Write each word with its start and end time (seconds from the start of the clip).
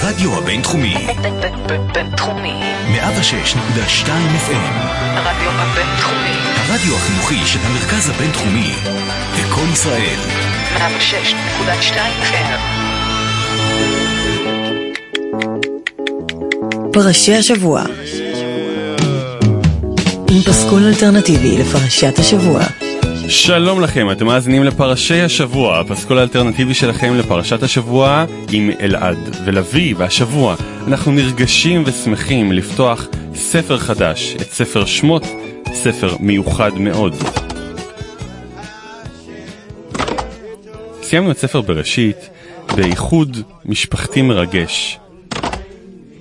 הרדיו 0.00 0.38
הבינתחומי. 0.38 0.94
בינתחומי. 1.94 2.54
106.2 2.94 4.08
FM. 4.46 4.74
הרדיו 5.02 5.50
הבינתחומי. 5.50 6.36
הרדיו 6.56 6.96
החינוכי 6.96 7.46
של 7.46 7.58
המרכז 7.64 8.10
הבינתחומי. 8.10 8.72
לקום 9.38 9.72
ישראל. 9.72 10.18
106.2 10.76 11.96
FM. 12.22 12.60
פרשי 16.92 17.34
השבוע 17.34 17.82
עם 20.30 20.42
פסקול 20.42 20.84
אלטרנטיבי 20.84 21.58
לפרשת 21.58 22.18
השבוע. 22.18 22.60
שלום 23.30 23.80
לכם, 23.80 24.10
אתם 24.10 24.26
מאזינים 24.26 24.64
לפרשי 24.64 25.20
השבוע, 25.20 25.80
הפסקול 25.80 26.18
האלטרנטיבי 26.18 26.74
שלכם 26.74 27.14
לפרשת 27.14 27.62
השבוע 27.62 28.24
עם 28.52 28.70
אלעד 28.80 29.18
ולוי, 29.44 29.94
והשבוע 29.94 30.56
אנחנו 30.86 31.12
נרגשים 31.12 31.82
ושמחים 31.86 32.52
לפתוח 32.52 33.06
ספר 33.34 33.78
חדש, 33.78 34.36
את 34.36 34.50
ספר 34.52 34.84
שמות, 34.84 35.22
ספר 35.72 36.16
מיוחד 36.20 36.78
מאוד. 36.78 37.14
סיימנו 41.02 41.30
את 41.30 41.38
ספר 41.38 41.60
בראשית 41.60 42.30
באיחוד 42.76 43.36
משפחתי 43.64 44.22
מרגש 44.22 44.98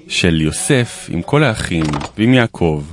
של 0.08 0.41
יוסף 0.41 1.09
עם 1.13 1.21
כל 1.21 1.44
האחים 1.44 1.85
ועם 2.17 2.33
יעקב. 2.33 2.83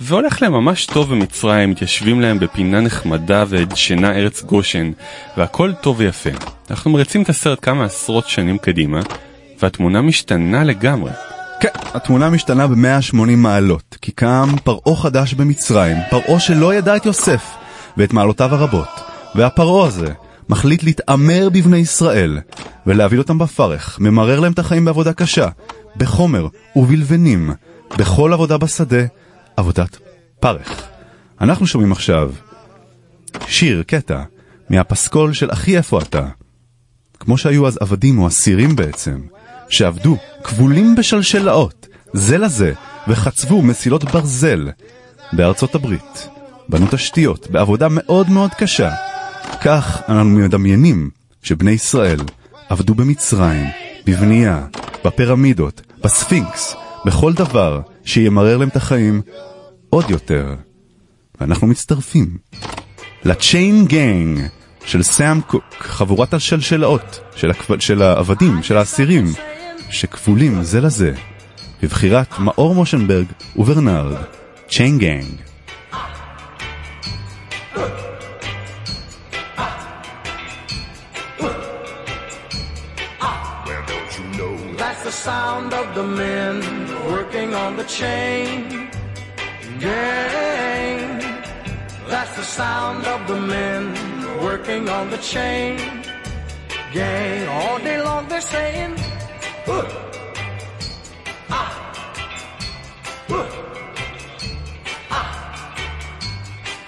והולך 0.00 0.42
להם 0.42 0.52
ממש 0.52 0.86
טוב 0.86 1.10
במצרים, 1.10 1.70
מתיישבים 1.70 2.20
להם 2.20 2.38
בפינה 2.38 2.80
נחמדה 2.80 3.44
ודשנה 3.48 4.12
ארץ 4.12 4.42
גושן, 4.42 4.90
והכל 5.36 5.72
טוב 5.80 5.96
ויפה. 5.98 6.30
אנחנו 6.70 6.90
מריצים 6.90 7.22
את 7.22 7.28
הסרט 7.28 7.58
כמה 7.62 7.84
עשרות 7.84 8.28
שנים 8.28 8.58
קדימה, 8.58 9.00
והתמונה 9.62 10.02
משתנה 10.02 10.64
לגמרי. 10.64 11.10
כן, 11.60 11.68
התמונה 11.94 12.30
משתנה 12.30 12.66
ב-180 12.66 13.16
מעלות, 13.36 13.96
כי 14.02 14.12
קם 14.12 14.48
פרעה 14.64 14.96
חדש 14.96 15.34
במצרים, 15.34 15.96
פרעה 16.10 16.40
שלא 16.40 16.74
ידע 16.74 16.96
את 16.96 17.06
יוסף 17.06 17.50
ואת 17.96 18.12
מעלותיו 18.12 18.54
הרבות, 18.54 19.00
והפרעה 19.34 19.86
הזה 19.86 20.12
מחליט 20.48 20.82
להתעמר 20.82 21.48
בבני 21.52 21.76
ישראל 21.76 22.40
ולהביא 22.86 23.18
אותם 23.18 23.38
בפרך, 23.38 23.98
ממרר 24.00 24.40
להם 24.40 24.52
את 24.52 24.58
החיים 24.58 24.84
בעבודה 24.84 25.12
קשה, 25.12 25.48
בחומר 25.96 26.46
ובלבנים, 26.76 27.50
בכל 27.98 28.32
עבודה 28.32 28.58
בשדה, 28.58 29.04
עבודת 29.56 29.98
פרך. 30.40 30.82
אנחנו 31.40 31.66
שומעים 31.66 31.92
עכשיו 31.92 32.32
שיר, 33.46 33.82
קטע, 33.82 34.22
מהפסקול 34.70 35.32
של 35.32 35.52
אחי 35.52 35.76
איפה 35.76 35.98
אתה. 35.98 36.28
כמו 37.20 37.38
שהיו 37.38 37.66
אז 37.66 37.78
עבדים 37.80 38.18
או 38.18 38.26
אסירים 38.26 38.76
בעצם, 38.76 39.20
שעבדו 39.68 40.16
כבולים 40.44 40.94
בשלשלאות, 40.94 41.86
זה 42.12 42.38
לזה, 42.38 42.72
וחצבו 43.08 43.62
מסילות 43.62 44.04
ברזל 44.04 44.70
בארצות 45.32 45.74
הברית. 45.74 46.28
בנו 46.68 46.86
תשתיות 46.90 47.50
בעבודה 47.50 47.88
מאוד 47.90 48.30
מאוד 48.30 48.50
קשה. 48.58 48.90
כך 49.64 50.02
אנחנו 50.08 50.30
מדמיינים 50.30 51.10
שבני 51.42 51.70
ישראל 51.70 52.20
עבדו 52.68 52.94
במצרים, 52.94 53.66
בבנייה, 54.06 54.66
בפירמידות, 55.04 55.82
בספינקס, 56.04 56.76
בכל 57.04 57.32
דבר 57.32 57.80
שימרר 58.04 58.56
להם 58.56 58.68
את 58.68 58.76
החיים 58.76 59.22
עוד 59.90 60.10
יותר. 60.10 60.54
ואנחנו 61.40 61.66
מצטרפים 61.66 62.38
לצ'יין 63.24 63.86
גנג 63.86 64.40
של 64.86 65.02
סאם 65.02 65.40
קוק, 65.40 65.64
חבורת 65.78 66.34
השלשלאות 66.34 67.20
של, 67.36 67.50
הכב... 67.50 67.78
של 67.78 68.02
העבדים, 68.02 68.62
של 68.62 68.76
האסירים, 68.76 69.26
שכבולים 69.90 70.62
זה 70.62 70.80
לזה, 70.80 71.14
בבחירת 71.82 72.38
מאור 72.38 72.74
מושנברג 72.74 73.26
וברנרד, 73.56 74.16
צ'יין 74.68 74.98
the 85.04 85.12
sound 85.12 85.74
of 85.74 85.94
the 85.94 86.02
men 86.02 86.83
working 87.06 87.54
on 87.54 87.76
the 87.76 87.84
chain 87.84 88.88
gang. 89.78 91.18
That's 92.08 92.34
the 92.36 92.42
sound 92.42 93.04
of 93.06 93.26
the 93.26 93.40
men 93.40 93.94
working 94.42 94.88
on 94.88 95.10
the 95.10 95.18
chain 95.18 95.78
gang. 96.92 97.48
All 97.48 97.78
day 97.78 98.00
long 98.00 98.28
they're 98.28 98.40
saying, 98.40 98.96
"Huh, 99.66 99.86
ah, 101.50 101.72
ah, 103.30 103.46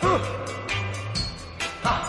huh, 0.00 0.18
ah, 1.84 2.02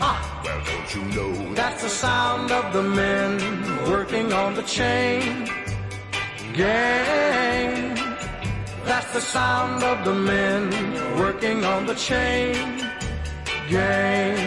ah." 0.00 0.16
Well, 0.44 0.60
don't 0.68 0.94
you 0.94 1.02
know 1.16 1.54
that's 1.54 1.82
the 1.82 1.88
sound 1.88 2.50
of 2.52 2.72
the 2.72 2.82
men 2.82 3.39
working 3.90 4.32
on 4.32 4.54
the 4.54 4.62
chain 4.62 5.44
gang. 6.54 7.94
That's 8.84 9.12
the 9.12 9.20
sound 9.20 9.82
of 9.82 10.04
the 10.04 10.14
men 10.14 10.62
working 11.18 11.64
on 11.64 11.86
the 11.86 11.94
chain 11.94 12.54
gang. 13.68 14.38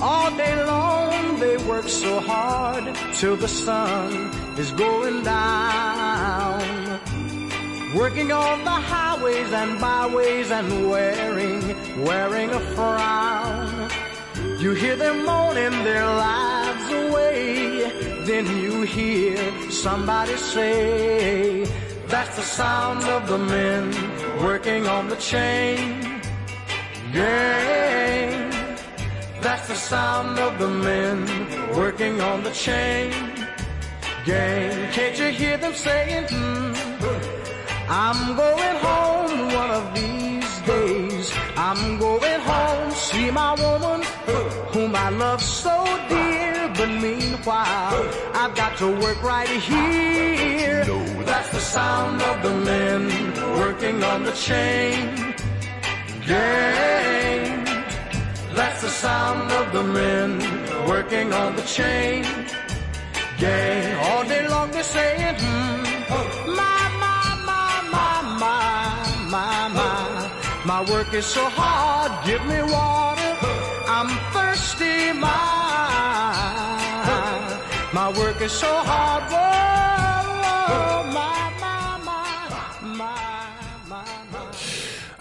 All 0.00 0.28
day 0.36 0.56
long 0.64 1.38
they 1.38 1.56
work 1.68 1.88
so 1.88 2.18
hard 2.18 2.84
till 3.14 3.36
the 3.36 3.48
sun 3.48 4.10
is 4.58 4.72
going 4.72 5.22
down. 5.22 6.60
Working 7.94 8.32
on 8.32 8.64
the 8.64 8.78
highways 8.92 9.52
and 9.52 9.80
byways 9.80 10.50
and 10.50 10.90
wearing, 10.90 11.62
wearing 12.04 12.50
a 12.50 12.60
frown. 12.74 13.83
You 14.64 14.72
hear 14.72 14.96
them 14.96 15.26
moaning 15.26 15.84
their 15.84 16.06
lives 16.06 16.90
away. 16.90 18.24
Then 18.24 18.46
you 18.62 18.80
hear 18.80 19.36
somebody 19.70 20.38
say, 20.38 21.66
That's 22.06 22.34
the 22.34 22.46
sound 22.60 23.04
of 23.04 23.28
the 23.28 23.36
men 23.36 23.92
working 24.42 24.86
on 24.86 25.08
the 25.08 25.16
chain 25.16 26.22
gang. 27.12 28.50
That's 29.42 29.68
the 29.68 29.74
sound 29.74 30.38
of 30.38 30.58
the 30.58 30.70
men 30.70 31.18
working 31.76 32.22
on 32.22 32.42
the 32.42 32.52
chain 32.52 33.12
gang. 34.24 34.90
Can't 34.92 35.18
you 35.18 35.26
hear 35.26 35.58
them 35.58 35.74
saying, 35.74 36.24
hmm, 36.30 36.72
I'm 37.86 38.34
going 38.34 38.76
home 38.76 39.52
one 39.60 39.70
of 39.72 39.94
these 39.94 40.58
days. 40.60 41.03
I'm 41.56 41.98
going 41.98 42.40
home, 42.40 42.90
see 42.90 43.30
my 43.30 43.52
woman 43.54 44.02
whom 44.72 44.94
I 44.96 45.08
love 45.10 45.42
so 45.42 45.84
dear. 46.08 46.72
But 46.76 46.88
meanwhile, 46.88 48.10
I've 48.34 48.54
got 48.54 48.76
to 48.78 48.88
work 48.88 49.22
right 49.22 49.48
here. 49.48 50.84
That's 51.24 51.50
the 51.50 51.60
sound 51.60 52.20
of 52.22 52.42
the 52.42 52.54
men 52.70 53.02
working 53.58 54.02
on 54.02 54.24
the 54.24 54.32
chain 54.32 55.34
gang. 56.26 57.64
That's 58.54 58.80
the 58.82 58.88
sound 58.88 59.50
of 59.52 59.72
the 59.72 59.82
men 59.82 60.38
working 60.88 61.32
on 61.32 61.56
the 61.56 61.62
chain 61.62 62.24
gang. 63.38 63.96
All 64.06 64.24
day 64.24 64.48
long 64.48 64.70
they're 64.70 64.82
saying, 64.82 65.36
hmm, 65.38 65.83
my. 70.74 70.90
Work 70.90 71.14
is 71.14 71.26
so 71.26 71.44
hard, 71.50 72.12
give 72.26 72.44
me 72.46 72.60
water. 72.62 73.32
I'm 73.86 74.10
thirsty, 74.32 75.12
my. 75.12 75.30
My 77.92 78.08
work 78.18 78.40
is 78.40 78.52
so 78.52 78.72
hard, 78.90 79.22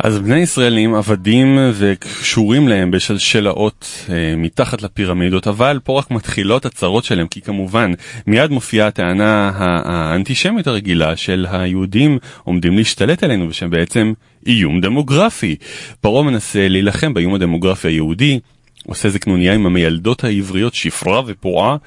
אז 0.04 0.20
בני 0.20 0.40
ישראל 0.40 0.74
נהיים 0.74 0.96
עבדים 0.96 1.58
וקשורים 1.74 2.68
להם 2.68 2.92
בשלשלאות 2.92 4.06
אה, 4.10 4.36
מתחת 4.38 4.82
לפירמידות, 4.82 5.48
אבל 5.48 5.80
פה 5.84 6.00
רק 6.00 6.12
מתחילות 6.12 6.66
הצרות 6.66 7.04
שלהם, 7.04 7.28
כי 7.28 7.42
כמובן 7.42 7.92
מיד 8.28 8.52
מופיעה 8.52 8.88
הטענה 8.88 9.52
הא- 9.56 9.82
האנטישמית 9.86 10.68
הרגילה 10.68 11.16
של 11.16 11.46
היהודים 11.50 12.18
עומדים 12.44 12.78
להשתלט 12.78 13.24
עלינו 13.24 13.50
ושהם 13.50 13.70
בעצם 13.70 14.14
איום 14.48 14.82
דמוגרפי. 14.82 15.56
פרעה 16.02 16.24
מנסה 16.24 16.68
להילחם 16.68 17.14
באיום 17.14 17.34
הדמוגרפי 17.34 17.88
היהודי, 17.88 18.40
עושה 18.88 19.08
איזה 19.08 19.20
קנוניה 19.20 19.54
עם 19.54 19.66
המיילדות 19.66 20.24
העבריות 20.24 20.74
שפרה 20.74 21.22
ופועה, 21.26 21.78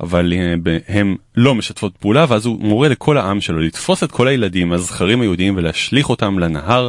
אבל 0.00 0.32
אה, 0.32 0.76
הם 0.88 1.16
לא 1.36 1.54
משתפות 1.54 1.96
פעולה, 1.96 2.26
ואז 2.28 2.46
הוא 2.46 2.60
מורה 2.60 2.88
לכל 2.88 3.18
העם 3.18 3.40
שלו 3.40 3.58
לתפוס 3.58 4.02
את 4.02 4.12
כל 4.12 4.28
הילדים, 4.28 4.72
הזכרים 4.72 5.20
היהודיים, 5.20 5.56
ולהשליך 5.56 6.10
אותם 6.10 6.38
לנהר, 6.38 6.88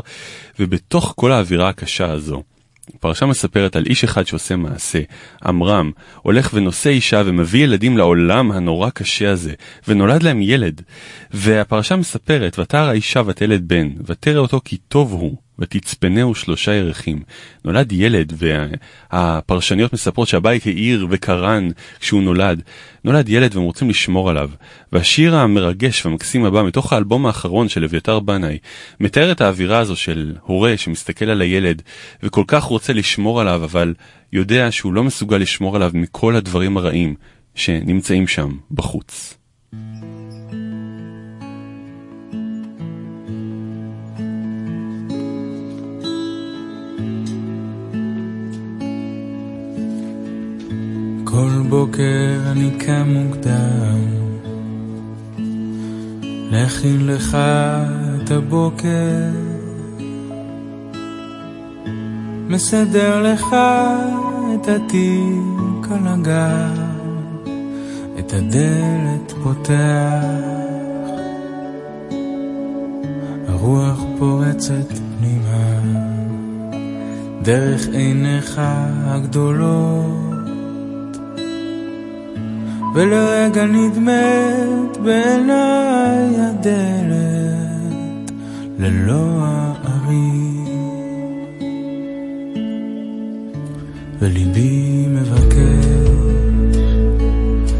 ובתוך 0.59 1.13
כל 1.15 1.31
האווירה 1.31 1.69
הקשה 1.69 2.12
הזו, 2.12 2.44
הפרשה 2.95 3.25
מספרת 3.25 3.75
על 3.75 3.85
איש 3.85 4.03
אחד 4.03 4.27
שעושה 4.27 4.56
מעשה, 4.56 5.00
עמרם, 5.45 5.91
הולך 6.21 6.50
ונושא 6.53 6.89
אישה 6.89 7.21
ומביא 7.25 7.63
ילדים 7.63 7.97
לעולם 7.97 8.51
הנורא 8.51 8.89
קשה 8.89 9.31
הזה, 9.31 9.53
ונולד 9.88 10.23
להם 10.23 10.41
ילד. 10.41 10.81
והפרשה 11.31 11.95
מספרת, 11.95 12.59
ותרא 12.59 12.79
האישה 12.79 13.21
ותלד 13.25 13.67
בן, 13.67 13.89
ותרא 14.06 14.39
אותו 14.39 14.62
כי 14.65 14.77
טוב 14.77 15.12
הוא, 15.12 15.35
ותצפנהו 15.60 16.36
שלושה 16.36 16.74
ירחים. 16.74 17.22
נולד 17.66 17.92
ילד, 17.92 18.34
והפרשניות 19.12 19.94
מספרות 19.94 20.28
שהבית 20.28 20.66
האיר 20.66 21.07
וקרן 21.10 21.69
כשהוא 22.00 22.24
נולד. 22.24 22.62
נולד 23.04 23.30
ילד 23.30 23.56
והם 23.56 23.66
רוצים 23.66 23.90
לשמור 23.90 24.30
עליו. 24.30 24.50
והשיר 24.92 25.36
המרגש 25.36 26.06
והמקסים 26.06 26.46
הבא, 26.46 26.63
מתוך 26.63 26.94
האלבום 26.94 27.25
האחרון 27.25 27.69
של 27.69 27.84
אביתר 27.84 28.19
בנאי, 28.19 28.57
מתאר 29.00 29.31
את 29.31 29.42
האווירה 29.42 29.80
הזו 29.80 29.96
של 29.96 30.36
הורה 30.42 30.78
שמסתכל 30.78 31.25
על 31.25 31.42
הילד, 31.42 31.81
וכל 32.24 32.44
כך 32.48 32.63
רוצה 32.63 32.94
לשמור 32.94 33.42
עליו, 33.42 33.63
אבל 33.63 33.94
יודע 34.34 34.72
שהוא 34.72 34.94
לא 34.94 35.04
מסוגל 35.04 35.38
לשמור 35.38 35.75
עליו 35.75 35.92
מכל 35.94 36.36
הדברים 36.36 36.78
הרעים 36.78 37.16
שנמצאים 37.56 38.28
שם, 38.28 38.51
בחוץ. 38.72 39.38
כל 51.45 51.62
בוקר 51.69 52.51
אני 52.51 52.71
קם 52.80 53.07
מוקדם, 53.07 54.00
להכין 56.51 57.07
לך 57.07 57.38
את 58.24 58.31
הבוקר, 58.31 59.30
מסדר 62.47 63.33
לך 63.33 63.56
את 64.53 64.68
התיק 64.68 65.92
על 65.92 66.07
הגב, 66.07 66.80
את 68.19 68.33
הדלת 68.33 69.31
פותח, 69.44 69.75
הרוח 73.48 74.03
פורצת 74.19 74.89
פנימה, 75.18 75.80
דרך 77.41 77.88
עיניך 77.88 78.62
הגדולות. 79.06 80.25
ולרגע 82.95 83.65
נדמת 83.65 84.97
בעיניי 85.03 86.36
הדלת 86.39 88.31
ללא 88.80 89.30
הערים. 89.38 90.65
וליבי 94.19 95.06
מבקש 95.09 95.86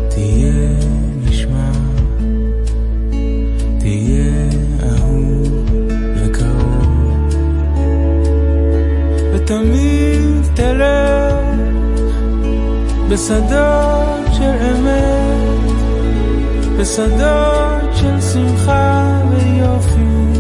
תהיה 0.10 0.80
נשמע 1.26 1.72
תהיה 3.80 4.50
אהוב 4.84 5.70
וקרוב. 6.16 7.36
ותמיד 9.34 10.44
תלך 10.56 11.36
בשדות 13.10 14.25
אמת, 14.72 15.72
בשדות 16.80 17.96
של 17.96 18.22
שמחה 18.22 19.22
ויופי, 19.30 20.40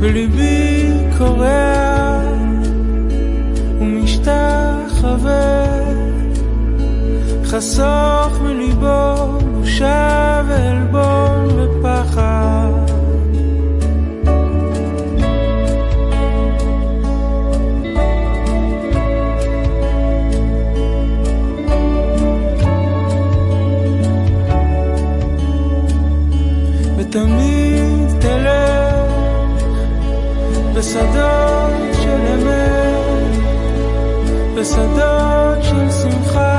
וליבי 0.00 0.92
קורע 1.18 2.20
ומשתחווה, 3.80 5.64
חסוך 7.44 8.40
מליבו 8.42 9.38
בושה 9.54 10.42
ועלבון 10.48 11.48
ופחד. 11.58 12.79
בשדות 30.90 31.94
של 32.02 32.20
אמת, 32.34 33.36
בשדות 34.54 35.62
של 35.62 35.90
שמחה 35.90 36.49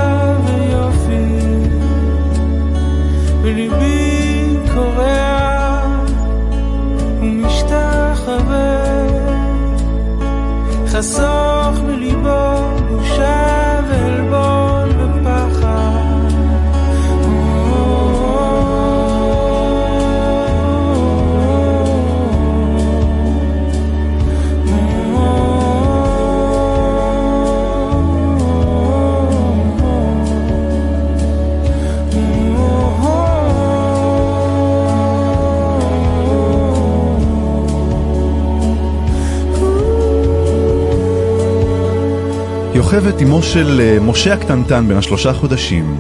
יוכבד 42.82 43.22
אמו 43.22 43.44
של 43.44 43.82
אה, 43.82 44.00
משה 44.00 44.34
הקטנטן 44.34 44.88
בן 44.88 44.96
השלושה 44.96 45.34
חודשים. 45.34 45.98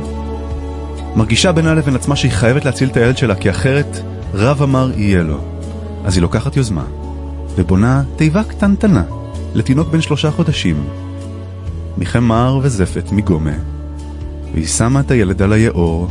מרגישה 1.15 1.51
בינה 1.51 1.73
לבין 1.73 1.95
עצמה 1.95 2.15
שהיא 2.15 2.31
חייבת 2.31 2.65
להציל 2.65 2.89
את 2.89 2.97
הילד 2.97 3.17
שלה 3.17 3.35
כי 3.35 3.49
אחרת 3.49 3.97
רב 4.33 4.61
אמר 4.61 4.91
יהיה 4.95 5.23
לו. 5.23 5.37
אז 6.05 6.15
היא 6.15 6.21
לוקחת 6.21 6.57
יוזמה 6.57 6.85
ובונה 7.55 8.03
תיבה 8.15 8.43
קטנטנה 8.43 9.03
לתינוק 9.53 9.87
בן 9.87 10.01
שלושה 10.01 10.31
חודשים. 10.31 10.83
מחמר 11.97 12.59
וזפת 12.63 13.11
מגומה. 13.11 13.57
והיא 14.53 14.67
שמה 14.67 14.99
את 14.99 15.11
הילד 15.11 15.41
על 15.41 15.53
היאור 15.53 16.07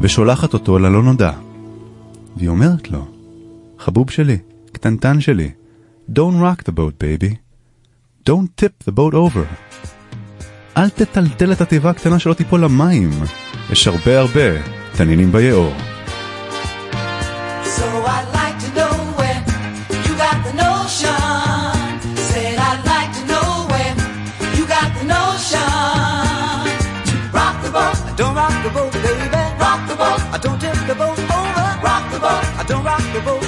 ושולחת 0.00 0.54
אותו 0.54 0.78
ללא 0.78 1.02
נודע. 1.02 1.32
והיא 2.36 2.48
אומרת 2.48 2.90
לו, 2.90 3.04
חבוב 3.78 4.10
שלי, 4.10 4.38
קטנטן 4.72 5.20
שלי, 5.20 5.50
Don't 6.12 6.38
rock 6.40 6.64
the 6.64 6.72
boat 6.72 6.98
baby. 6.98 7.38
Don't 8.24 8.56
tip 8.56 8.74
the 8.84 8.92
boat 8.92 9.14
over. 9.14 9.67
אל 10.78 10.88
תטלטל 10.88 11.52
את 11.52 11.60
התיבה 11.60 11.90
הקטנה 11.90 12.18
שלא 12.18 12.34
תיפול 12.34 12.64
למים. 12.64 13.10
יש 13.70 13.86
הרבה 13.86 14.18
הרבה 14.18 14.40
תנינים 14.96 15.32
ביאור. 15.32 15.72
So 17.64 17.86
I'd 18.14 18.28
like 18.40 18.58
to 18.64 18.70
know 18.78 18.94
where 19.18 19.40
you 20.06 20.14
got 20.24 20.38
the 20.46 20.54
notion. 20.66 21.82
Said 22.30 22.56
I'd 22.68 22.82
like 22.92 23.10
to 23.18 23.22
know 23.30 23.48
where 23.70 23.94
you 24.56 24.64
got 24.74 24.88
the 24.98 25.04
notion. 25.16 25.68
Rock 27.38 27.56
the 27.64 27.70
boat, 27.76 27.98
don't 28.18 28.34
rock 28.40 28.56
the 28.64 28.70
boat, 28.76 28.92
baby. 29.04 29.42
Rock 29.64 29.80
the 29.90 29.96
boat, 30.02 30.20
don't 30.44 30.58
tip 30.62 30.78
the 30.90 30.96
boat 31.02 31.18
over. 31.38 31.66
Rock 31.88 32.04
the 32.12 32.20
boat, 32.24 32.44
don't 32.70 32.84
rock 32.90 33.04
the 33.16 33.22
boat, 33.28 33.47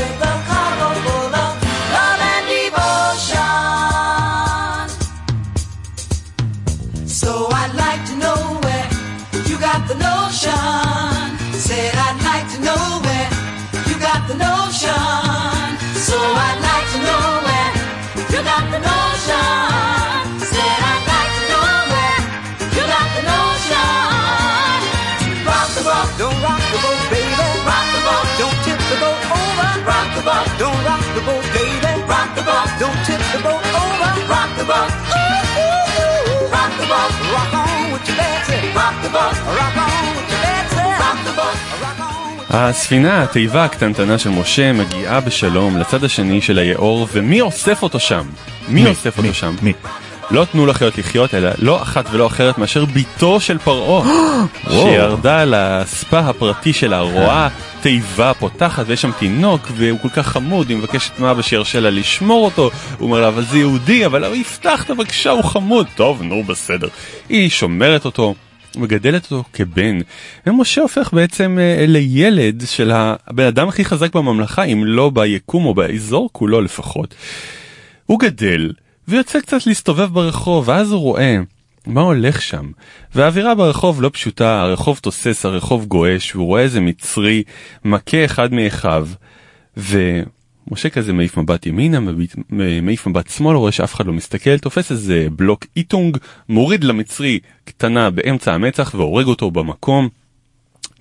notion. 10.31 10.55
Said 11.59 11.91
I'd 11.91 12.15
like 12.23 12.47
to 12.55 12.59
know 12.63 13.03
where 13.03 13.27
you 13.83 13.99
got 13.99 14.23
the 14.31 14.35
notion. 14.39 15.67
So 16.07 16.15
I'd 16.15 16.59
like 16.63 16.87
to 16.95 16.99
know 17.03 17.23
where 17.43 17.71
you 18.31 18.39
got 18.39 18.63
the 18.71 18.79
notion. 18.79 20.39
Said 20.39 20.77
I'd 20.87 21.03
like 21.11 21.33
to 21.35 21.43
know 21.51 21.67
where 21.91 22.19
you 22.79 22.83
got 22.87 23.09
the 23.11 23.23
notion. 23.27 23.83
Rock 25.43 25.67
the 25.75 25.83
boat, 25.83 26.09
don't 26.15 26.39
rock 26.39 26.63
the 26.71 26.79
boat, 26.79 27.01
baby. 27.11 27.47
Rock 27.67 27.87
the 27.91 27.99
boat, 28.07 28.27
don't 28.39 28.57
tip 28.63 28.79
the 28.87 28.97
boat 29.03 29.19
over. 29.35 29.69
Rock 29.83 30.07
the 30.15 30.23
boat, 30.23 30.47
don't 30.55 30.79
rock 30.87 31.05
the 31.11 31.21
boat, 31.27 31.45
baby. 31.51 31.91
Rock 32.07 32.29
the 32.39 32.43
boat, 32.47 32.71
don't 32.79 32.99
tip 33.03 33.19
the 33.35 33.39
boat 33.43 33.63
over. 33.67 34.11
Rock 34.31 34.49
the 34.55 34.63
boat, 34.63 34.91
ooh, 35.11 35.59
ooh, 35.59 35.91
ooh. 35.99 36.55
rock 36.55 36.71
the 36.79 36.87
boat, 36.87 37.11
rock 37.35 37.51
on 37.51 37.91
with 37.91 38.07
your 38.07 38.15
Betsy. 38.15 38.71
Rock 38.71 38.95
the 39.03 39.11
boat, 39.11 39.35
rock 39.59 39.75
on 39.75 40.10
הספינה, 42.53 43.23
התיבה 43.23 43.63
הקטנטנה 43.63 44.17
של 44.17 44.29
משה, 44.29 44.73
מגיעה 44.73 45.19
בשלום 45.19 45.77
לצד 45.77 46.03
השני 46.03 46.41
של 46.41 46.57
היאור, 46.57 47.07
ומי 47.13 47.41
אוסף 47.41 47.83
אותו 47.83 47.99
שם? 47.99 48.25
מי 48.67 48.87
אוסף 48.87 49.17
אותו 49.17 49.33
שם? 49.33 49.55
מי? 49.61 49.73
לא 50.31 50.45
תנו 50.51 50.65
לחיות 50.65 50.97
לחיות, 50.97 51.33
אלא 51.33 51.49
לא 51.57 51.81
אחת 51.81 52.05
ולא 52.11 52.27
אחרת 52.27 52.57
מאשר 52.57 52.85
בתו 52.85 53.39
של 53.39 53.57
פרעה, 53.57 54.07
שירדה 54.69 55.43
לספה 55.45 56.19
הפרטי 56.19 56.73
שלה, 56.73 56.99
רואה 56.99 57.47
תיבה 57.81 58.33
פותחת 58.33 58.83
ויש 58.87 59.01
שם 59.01 59.11
תינוק 59.19 59.61
והוא 59.75 59.99
כל 60.01 60.09
כך 60.09 60.27
חמוד, 60.27 60.69
היא 60.69 60.77
מבקשת 60.77 61.19
מאבא 61.19 61.41
שירשה 61.41 61.79
לה 61.79 61.89
לשמור 61.89 62.45
אותו, 62.45 62.71
הוא 62.97 63.07
אומר 63.07 63.21
לה 63.21 63.27
אבל 63.27 63.45
זה 63.45 63.57
יהודי, 63.57 64.05
אבל 64.05 64.23
הוא 64.23 64.35
יפתח 64.35 64.83
את 64.83 64.91
בבקשה, 64.91 65.29
הוא 65.29 65.43
חמוד, 65.43 65.87
טוב 65.95 66.21
נו 66.21 66.43
בסדר. 66.43 66.87
היא 67.29 67.49
שומרת 67.49 68.05
אותו. 68.05 68.35
מגדלת 68.75 69.23
אותו 69.23 69.43
כבן, 69.53 69.97
ומשה 70.47 70.81
הופך 70.81 71.13
בעצם 71.13 71.57
אה, 71.61 71.85
לילד 71.87 72.63
של 72.65 72.91
הבן 72.93 73.45
אדם 73.45 73.67
הכי 73.67 73.85
חזק 73.85 74.15
בממלכה, 74.15 74.63
אם 74.63 74.85
לא 74.85 75.09
ביקום 75.09 75.65
או 75.65 75.73
באזור 75.73 76.29
כולו 76.31 76.61
לפחות. 76.61 77.15
הוא 78.05 78.19
גדל, 78.19 78.71
ויוצא 79.07 79.39
קצת 79.39 79.67
להסתובב 79.67 80.13
ברחוב, 80.13 80.69
ואז 80.69 80.91
הוא 80.91 81.01
רואה 81.01 81.37
מה 81.87 82.01
הולך 82.01 82.41
שם. 82.41 82.71
והאווירה 83.15 83.55
ברחוב 83.55 84.01
לא 84.01 84.09
פשוטה, 84.13 84.61
הרחוב 84.61 84.99
תוסס, 85.01 85.45
הרחוב 85.45 85.85
גועש, 85.85 86.35
והוא 86.35 86.47
רואה 86.47 86.61
איזה 86.61 86.81
מצרי 86.81 87.43
מכה 87.85 88.25
אחד 88.25 88.53
מאחיו, 88.53 89.07
ומשה 90.67 90.89
כזה 90.89 91.13
מעיף 91.13 91.37
מבט 91.37 91.65
ימינה, 91.65 91.99
מעיף 92.81 93.07
מבט 93.07 93.29
שמאלה, 93.29 93.57
רואה 93.57 93.71
שאף 93.71 93.95
אחד 93.95 94.05
לא 94.05 94.13
מסתכל, 94.13 94.57
תופס 94.57 94.91
איזה 94.91 95.27
בלוק 95.35 95.65
איטונג, 95.77 96.17
מוריד 96.49 96.83
למצרי 96.83 97.39
קטנה 97.63 98.09
באמצע 98.09 98.53
המצח 98.53 98.93
והורג 98.95 99.25
אותו 99.25 99.51
במקום. 99.51 100.09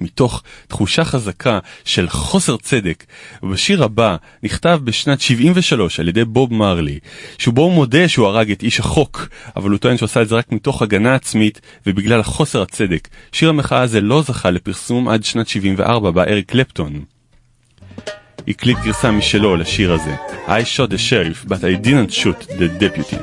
מתוך 0.01 0.43
תחושה 0.69 1.05
חזקה 1.05 1.59
של 1.85 2.09
חוסר 2.09 2.57
צדק. 2.57 3.05
ובשיר 3.43 3.85
הבא 3.85 4.17
נכתב 4.43 4.81
בשנת 4.85 5.21
73 5.21 6.01
על 6.01 6.09
ידי 6.09 6.25
בוב 6.25 6.55
מרלי, 6.55 6.99
שבו 7.39 7.63
הוא 7.63 7.73
מודה 7.73 8.09
שהוא 8.09 8.27
הרג 8.27 8.51
את 8.51 8.63
איש 8.63 8.81
החוק, 8.81 9.29
אבל 9.57 9.71
הוא 9.71 9.79
טוען 9.79 9.97
שהוא 9.97 10.07
עשה 10.07 10.23
את 10.23 10.29
זה 10.29 10.37
רק 10.37 10.53
מתוך 10.53 10.83
הגנה 10.83 11.15
עצמית 11.15 11.61
ובגלל 11.87 12.21
החוסר 12.21 12.63
הצדק. 12.63 13.09
שיר 13.33 13.49
המחאה 13.49 13.81
הזה 13.81 14.01
לא 14.01 14.23
זכה 14.23 14.51
לפרסום 14.51 15.09
עד 15.09 15.25
שנת 15.25 15.49
74 15.49 16.11
בה 16.11 16.25
אריק 16.25 16.51
קלפטון. 16.51 17.05
הקליט 18.49 18.79
גרסה 18.85 19.11
משלו 19.11 19.57
לשיר 19.57 19.93
הזה. 19.93 20.15
I 20.47 20.65
shot 20.65 20.91
the 20.91 20.99
sheriff, 20.99 21.49
but 21.49 21.65
I 21.65 21.75
didn't 21.87 22.13
shoot 22.13 22.41
the 22.59 22.69
deputy. 22.81 23.17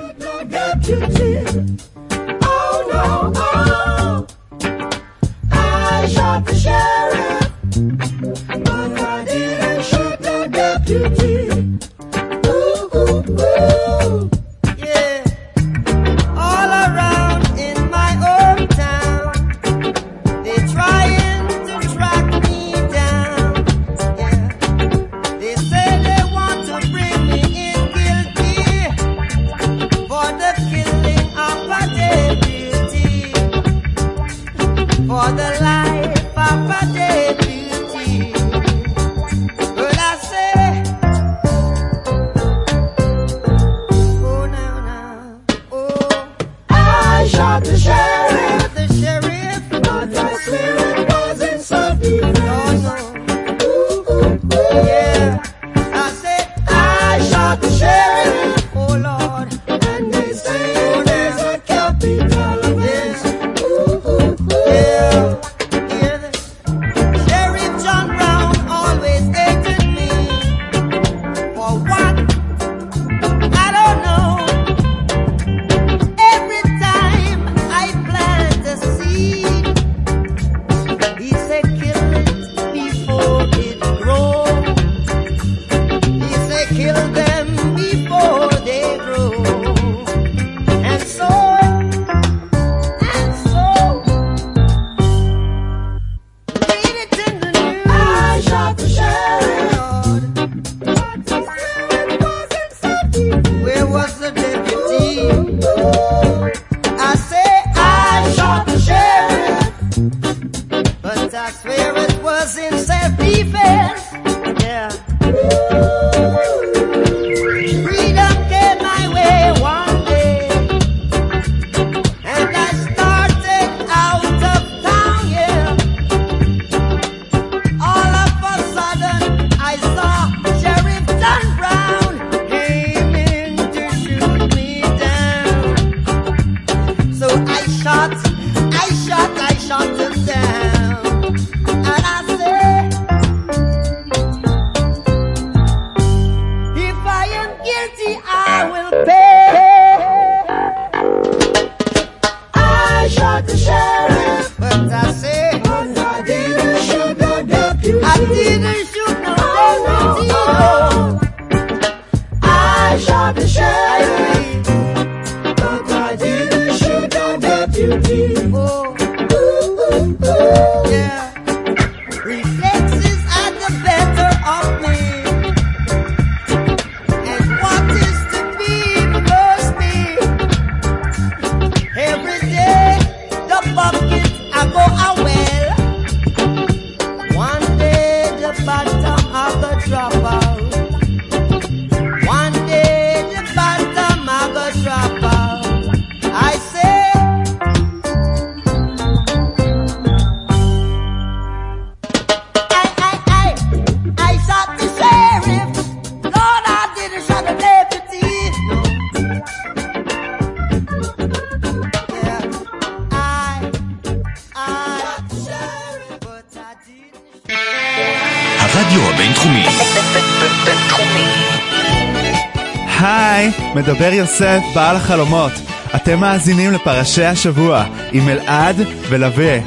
יוסף, 224.39 224.63
בעל 224.75 224.96
החלומות. 224.96 225.51
אתם 225.96 226.20
מאזינים 226.20 226.72
לפרשי 226.72 227.24
השבוע 227.24 227.84
עם 228.12 228.29
אלעד 228.29 228.75
ולווה. 229.10 229.60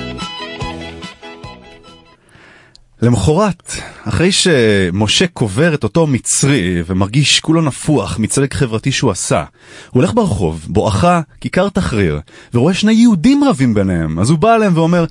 למחרת, 3.02 3.72
אחרי 4.04 4.32
שמשה 4.32 5.26
קובר 5.26 5.74
את 5.74 5.84
אותו 5.84 6.06
מצרי 6.06 6.82
ומרגיש 6.86 7.40
כולו 7.40 7.62
נפוח 7.62 8.18
מצדק 8.18 8.54
חברתי 8.54 8.92
שהוא 8.92 9.10
עשה, 9.10 9.38
הוא 9.90 10.00
הולך 10.00 10.14
ברחוב, 10.14 10.66
בואכה 10.68 11.20
כיכר 11.40 11.68
תחריר, 11.68 12.20
ורואה 12.54 12.74
שני 12.74 12.92
יהודים 12.92 13.44
רבים 13.44 13.74
ביניהם, 13.74 14.18
אז 14.18 14.30
הוא 14.30 14.38
בא 14.38 14.54
אליהם 14.54 14.72
ואומר, 14.76 15.04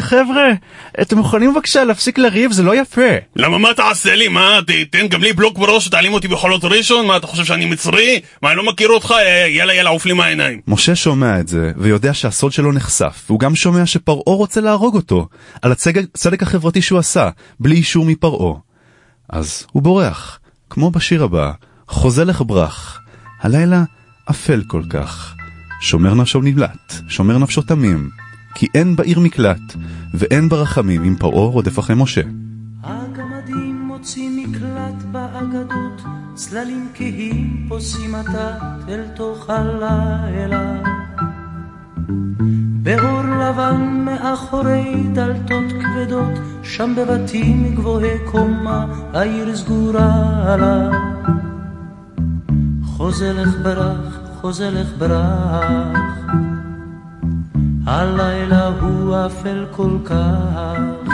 חבר'ה, 0.00 0.52
אתם 1.00 1.18
מוכנים 1.18 1.54
בבקשה 1.54 1.84
להפסיק 1.84 2.18
לריב? 2.18 2.52
זה 2.52 2.62
לא 2.62 2.74
יפה. 2.76 3.10
למה 3.36 3.58
מה 3.58 3.74
תעשה 3.74 4.14
לי? 4.14 4.28
מה, 4.28 4.58
תתן 4.66 5.08
גם 5.08 5.22
לי 5.22 5.32
בלוק 5.32 5.58
בראש 5.58 5.86
ותעלים 5.86 6.12
אותי 6.12 6.28
בחולות 6.28 6.64
ראשון? 6.64 7.06
מה, 7.06 7.16
אתה 7.16 7.26
חושב 7.26 7.44
שאני 7.44 7.66
מצרי? 7.66 8.20
מה, 8.42 8.48
אני 8.48 8.56
לא 8.56 8.64
מכיר 8.64 8.88
אותך? 8.88 9.14
אה, 9.18 9.46
יאללה 9.48 9.74
יאללה, 9.74 9.90
עוף 9.90 10.06
לי 10.06 10.12
מהעיניים. 10.12 10.60
משה 10.68 10.96
שומע 10.96 11.40
את 11.40 11.48
זה, 11.48 11.72
ויודע 11.76 12.14
שהסוד 12.14 12.52
שלו 12.52 12.72
נחשף, 12.72 13.24
והוא 13.26 13.40
גם 13.40 13.54
שומע 13.54 13.86
שפרעה 13.86 14.36
רוצה 14.36 14.60
להרוג 14.60 14.94
אותו, 14.94 15.28
על 15.62 15.72
הצדק, 15.72 16.02
הצדק 16.14 16.42
החברתי 16.42 16.82
שהוא 16.82 16.98
עשה, 16.98 17.30
בלי 17.60 17.74
אישור 17.74 18.04
מפרעה. 18.04 18.54
אז 19.28 19.66
הוא 19.72 19.82
בורח, 19.82 20.38
כמו 20.70 20.90
בשיר 20.90 21.24
הבא, 21.24 21.50
חוזה 21.88 22.24
לך 22.24 22.42
ברח, 22.46 23.00
הלילה 23.42 23.82
אפל 24.30 24.62
כל 24.66 24.82
כך. 24.90 25.34
שומר 25.80 26.14
נפשו 26.14 26.40
נמלט, 26.40 26.94
שומר 27.08 27.38
נפשו 27.38 27.62
תמים, 27.62 28.10
כי 28.54 28.66
אין 28.74 28.96
בעיר 28.96 29.20
מקלט, 29.20 29.74
ואין 30.14 30.48
ברחמים 30.48 31.04
אם 31.04 31.16
פרעה 31.18 31.46
רודף 31.46 31.78
אחרי 31.78 31.96
משה. 31.96 32.20
הגמדים 32.82 33.82
מוצאים 33.86 34.36
מקלט 34.36 35.02
באגדות, 35.12 36.02
צללים 36.34 36.88
כהים 36.94 37.66
פוסעים 37.68 38.14
עתת 38.14 38.88
אל 38.88 39.02
תוך 39.16 39.50
הלילה. 39.50 40.82
באור 42.82 43.22
לבן 43.22 44.04
מאחורי 44.04 44.94
דלתות 45.12 45.64
כבדות, 45.80 46.38
שם 46.62 46.94
בבתים 46.96 47.74
גבוהי 47.74 48.18
קומה, 48.30 48.86
העיר 49.12 49.56
סגורה 49.56 50.56
לה. 50.56 50.90
חוזה 52.84 53.32
לך 53.32 53.54
ברח, 53.62 54.20
חוזה 54.40 54.70
לך 54.70 54.88
ברח, 54.98 56.08
הלילה 57.86 58.70
הוא 58.80 59.16
אפל 59.26 59.66
כל 59.70 59.96
כך. 60.04 61.10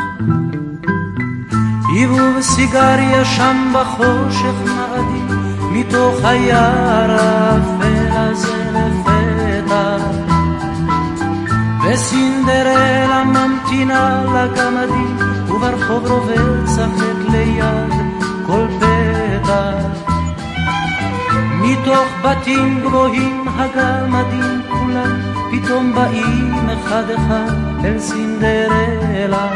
עיבוב 1.94 2.40
סיגריה 2.40 3.24
שם 3.24 3.72
בחושך 3.74 4.54
מאדים, 4.64 5.28
מתוך 5.72 6.24
היער 6.24 7.10
האפל 7.10 8.08
הזה 8.10 8.70
לפתע. 8.74 9.96
וסינדרלה 11.84 13.24
ממתינה 13.24 14.24
לגמדים, 14.34 15.16
וברחוב 15.48 16.10
רובצת 16.10 17.24
ליד 17.30 17.92
כל 18.46 18.66
פתח. 18.78 20.12
מתוך 21.60 22.08
בתים 22.24 22.80
גבוהים 22.80 23.44
הגמדים 23.48 24.62
כולם, 24.70 25.35
פתאום 25.52 25.92
באים 25.94 26.68
אחד 26.68 27.10
אחד 27.10 27.84
אל 27.84 27.98
סינדרלה. 27.98 29.48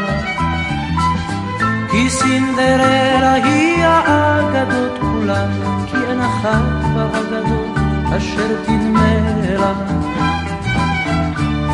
כי 1.91 2.09
סינדרלה 2.09 3.33
היא 3.33 3.83
האגדות 3.83 4.99
כולן, 5.01 5.51
כי 5.87 5.97
אין 6.09 6.21
אחת 6.21 6.61
באגדות 6.95 7.77
אשר 8.17 8.63
תדמה 8.65 9.15
לה. 9.59 9.73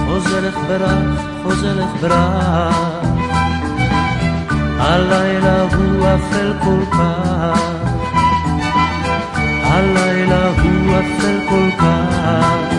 חוזה 0.05 0.41
לך 0.41 0.57
ברח, 0.67 1.21
חוזה 1.43 1.73
לך 1.73 2.01
ברח, 2.01 3.01
הלילה 4.79 5.61
הוא 5.61 6.05
אפל 6.15 6.53
כל 6.63 6.85
כך, 6.91 7.61
הלילה 9.63 10.47
הוא 10.47 10.95
אפל 10.99 11.39
כל 11.49 11.69
כך. 11.79 12.76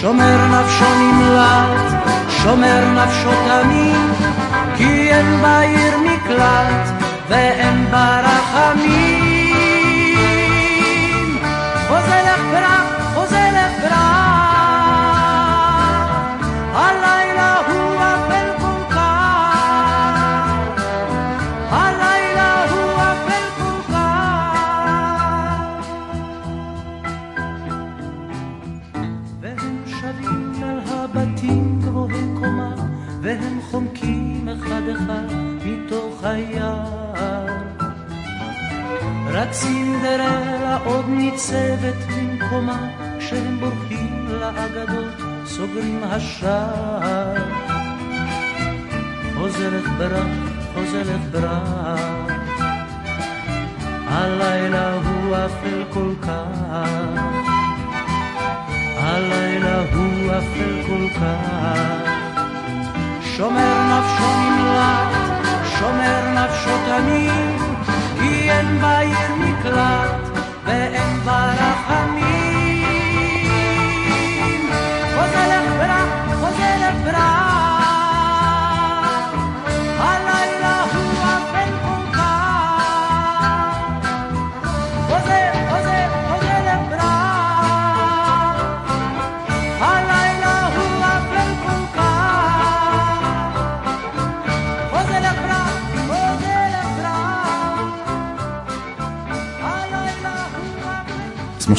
שומר 0.00 0.46
נפשו 0.46 0.84
נמלט, 0.98 1.92
שומר 2.28 2.84
נפשו 2.90 3.30
תמיד, 3.30 4.28
כי 4.76 5.12
אין 5.12 5.42
בעיר 5.42 5.98
מקלט 5.98 7.02
ואין 7.28 7.90
בה 7.90 8.20
רחמים. 8.20 9.25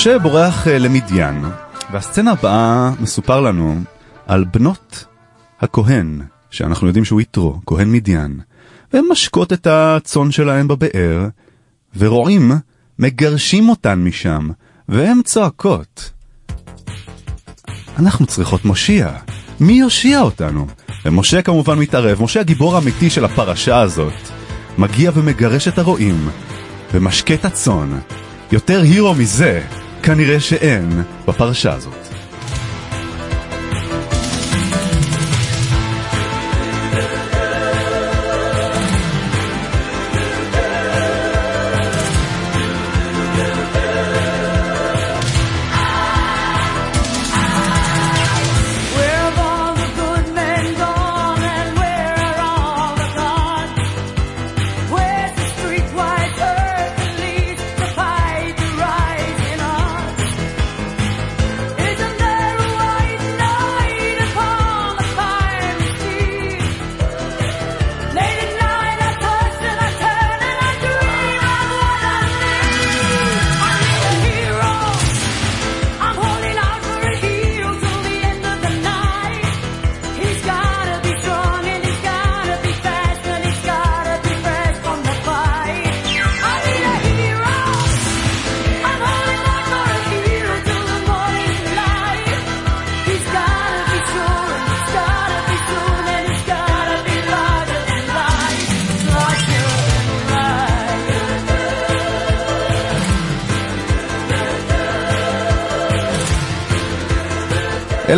משה 0.08 0.20
בורח 0.20 0.68
אה, 0.68 0.80
למדיין, 0.80 1.46
והסצנה 1.92 2.32
הבאה 2.32 2.92
מסופר 3.00 3.42
לנו 3.42 3.80
על 4.28 4.46
בנות 4.54 5.06
הכהן, 5.62 6.22
שאנחנו 6.50 6.88
יודעים 6.88 7.06
שהוא 7.06 7.22
יתרו, 7.22 7.60
כהן 7.66 7.92
מדיין, 7.92 8.40
והן 8.94 9.06
משקות 9.12 9.54
את 9.54 9.68
הצאן 9.68 10.32
שלהן 10.32 10.68
בבאר, 10.68 11.28
ורועים 11.98 12.52
מגרשים 13.00 13.70
אותן 13.70 14.04
משם, 14.04 14.50
והן 14.90 15.22
צועקות. 15.24 16.12
אנחנו 18.00 18.26
צריכות 18.26 18.66
מושיע. 18.66 19.12
מי 19.60 19.74
יושיע 19.74 20.22
אותנו? 20.22 20.68
ומשה 21.06 21.42
כמובן 21.42 21.80
מתערב, 21.80 22.24
משה 22.24 22.40
הגיבור 22.40 22.76
האמיתי 22.76 23.10
של 23.10 23.26
הפרשה 23.26 23.80
הזאת, 23.80 24.30
מגיע 24.78 25.12
ומגרש 25.14 25.68
את 25.68 25.78
הרועים, 25.78 26.30
ומשקה 26.94 27.34
את 27.34 27.46
הצאן. 27.46 28.00
יותר 28.52 28.82
הירו 28.82 29.16
מזה, 29.16 29.64
כנראה 30.04 30.40
שאין 30.40 31.04
בפרשה 31.28 31.74
הזאת. 31.74 32.07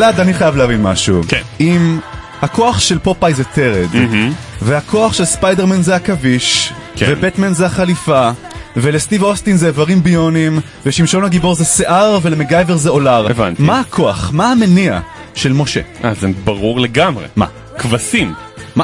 אלעד, 0.10 0.20
אני 0.20 0.34
חייב 0.34 0.56
להבין 0.56 0.82
משהו. 0.82 1.22
כן. 1.28 1.42
אם 1.60 2.00
הכוח 2.42 2.80
של 2.80 3.00
פופאי 3.00 3.34
זה 3.34 3.44
תרד, 3.44 3.88
והכוח 4.62 5.14
של 5.14 5.26
ספיידרמן 5.26 5.82
זה 5.82 5.96
עכביש, 5.96 6.74
כן. 6.96 7.06
ובטמן 7.10 7.54
זה 7.54 7.66
החליפה, 7.66 8.30
ולסטיב 8.78 9.24
אוסטין 9.24 9.58
זה 9.58 9.68
איברים 9.68 10.04
ביוניים, 10.04 10.60
ושמשון 10.86 11.24
הגיבור 11.24 11.56
זה 11.56 11.66
שיער, 11.66 12.20
ולמקגייבר 12.22 12.76
זה 12.76 12.90
אולר. 12.90 13.28
הבנתי. 13.32 13.62
מה 13.62 13.80
הכוח? 13.80 14.32
מה 14.34 14.52
המניע 14.52 15.00
של 15.36 15.54
משה? 15.54 15.82
אה, 16.04 16.14
זה 16.14 16.28
ברור 16.44 16.80
לגמרי. 16.80 17.26
מה? 17.36 17.46
כבשים. 17.78 18.34
מה? 18.76 18.84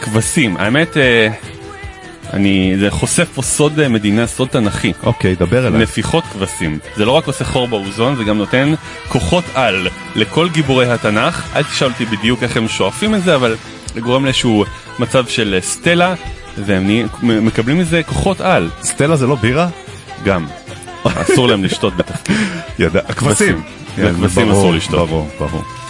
כבשים. 0.00 0.56
האמת, 0.56 0.96
אה, 0.96 1.28
אני, 2.34 2.74
זה 2.78 2.90
חושף 2.90 3.28
פה 3.34 3.42
סוד 3.42 3.80
אה, 3.80 3.88
מדינה, 3.88 4.26
סוד 4.26 4.48
תנ"כי. 4.48 4.92
אוקיי, 5.02 5.34
דבר 5.34 5.66
אליי. 5.66 5.82
נפיחות 5.82 6.24
כבשים. 6.24 6.78
זה 6.96 7.04
לא 7.04 7.12
רק 7.12 7.26
עושה 7.26 7.44
חור 7.44 7.68
באוזון, 7.68 8.16
זה 8.16 8.24
גם 8.24 8.38
נותן 8.38 8.74
כוחות 9.08 9.44
על 9.54 9.88
לכל 10.14 10.48
גיבורי 10.48 10.92
התנ"ך. 10.92 11.56
אל 11.56 11.62
תשאל 11.62 11.88
אותי 11.88 12.04
בדיוק 12.04 12.42
איך 12.42 12.56
הם 12.56 12.68
שואפים 12.68 13.14
את 13.14 13.22
זה, 13.22 13.34
אבל 13.34 13.56
זה 13.94 14.00
גורם 14.00 14.24
לאיזשהו 14.24 14.64
מצב 14.98 15.26
של 15.26 15.54
אה, 15.54 15.60
סטלה, 15.60 16.14
והם 16.58 16.90
מקבלים 17.22 17.78
מזה 17.78 18.02
כוחות 18.02 18.40
על. 18.40 18.70
סטלה 18.82 19.16
זה 19.16 19.26
לא 19.26 19.34
בירה? 19.34 19.68
גם. 20.24 20.46
אסור 21.04 21.48
להם 21.48 21.64
לשתות 21.64 21.96
בתפקיד. 21.96 22.36
ידע, 22.78 23.00
הכבשים. 23.08 23.62
כן, 23.96 24.02
לכבשים 24.02 24.48
ברור, 24.48 24.60
אסור 24.60 24.72
לשתות. 24.72 25.08
ברור, 25.08 25.28
ברור. 25.38 25.83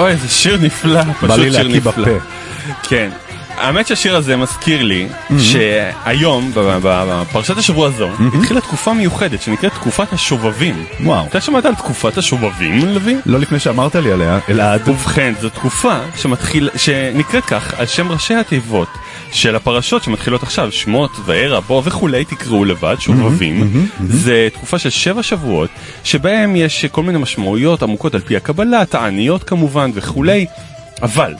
אוי, 0.00 0.16
זה 0.16 0.28
שיר 0.28 0.58
נפלא, 0.62 1.02
בא 1.02 1.12
פשוט 1.20 1.30
לי 1.38 1.52
שיר 1.52 1.62
להקיא 1.62 1.76
נפלא. 1.76 2.04
בפה. 2.04 2.24
כן. 2.82 3.10
האמת 3.56 3.86
שהשיר 3.86 4.16
הזה 4.16 4.36
מזכיר 4.36 4.82
לי 4.82 5.08
שהיום, 5.38 6.50
ב- 6.54 6.58
ב- 6.58 6.78
בפרשת 6.82 7.58
השבוע 7.58 7.86
הזו, 7.88 8.08
התחילה 8.34 8.60
תקופה 8.60 8.92
מיוחדת 8.92 9.42
שנקראת 9.42 9.72
תקופת 9.74 10.12
השובבים. 10.12 10.84
וואו. 11.00 11.26
אתה 11.26 11.40
שמעת 11.40 11.64
על 11.64 11.74
תקופת 11.74 12.18
השובבים, 12.18 12.94
לוי? 12.94 13.16
לא 13.26 13.38
לפני 13.38 13.58
שאמרת 13.58 13.94
לי 13.96 14.12
עליה, 14.12 14.38
אלעד. 14.48 14.88
ובכן, 14.88 15.32
זו 15.40 15.48
תקופה 15.48 15.94
שנקראת 16.76 17.44
כך 17.44 17.74
על 17.78 17.86
שם 17.86 18.12
ראשי 18.12 18.34
התיבות 18.34 18.88
של 19.32 19.56
הפרשות 19.56 20.02
שמתחילות 20.02 20.42
עכשיו, 20.42 20.72
שמות 20.72 21.10
וערה 21.24 21.60
בו 21.60 21.82
וכולי, 21.84 22.24
תקראו 22.24 22.64
לבד, 22.64 22.96
שובבים. 22.98 23.86
זה 24.08 24.48
תקופה 24.52 24.78
של 24.78 24.90
שבע 24.90 25.22
שבועות, 25.22 25.70
שבהם 26.04 26.56
יש 26.56 26.84
כל 26.84 27.02
מיני 27.02 27.18
משמעויות 27.18 27.82
עמוקות 27.82 28.14
על 28.14 28.20
פי 28.20 28.36
הקבלה, 28.36 28.84
תעניות 28.84 29.44
כמובן 29.44 29.90
וכולי, 29.94 30.46
אבל 31.02 31.34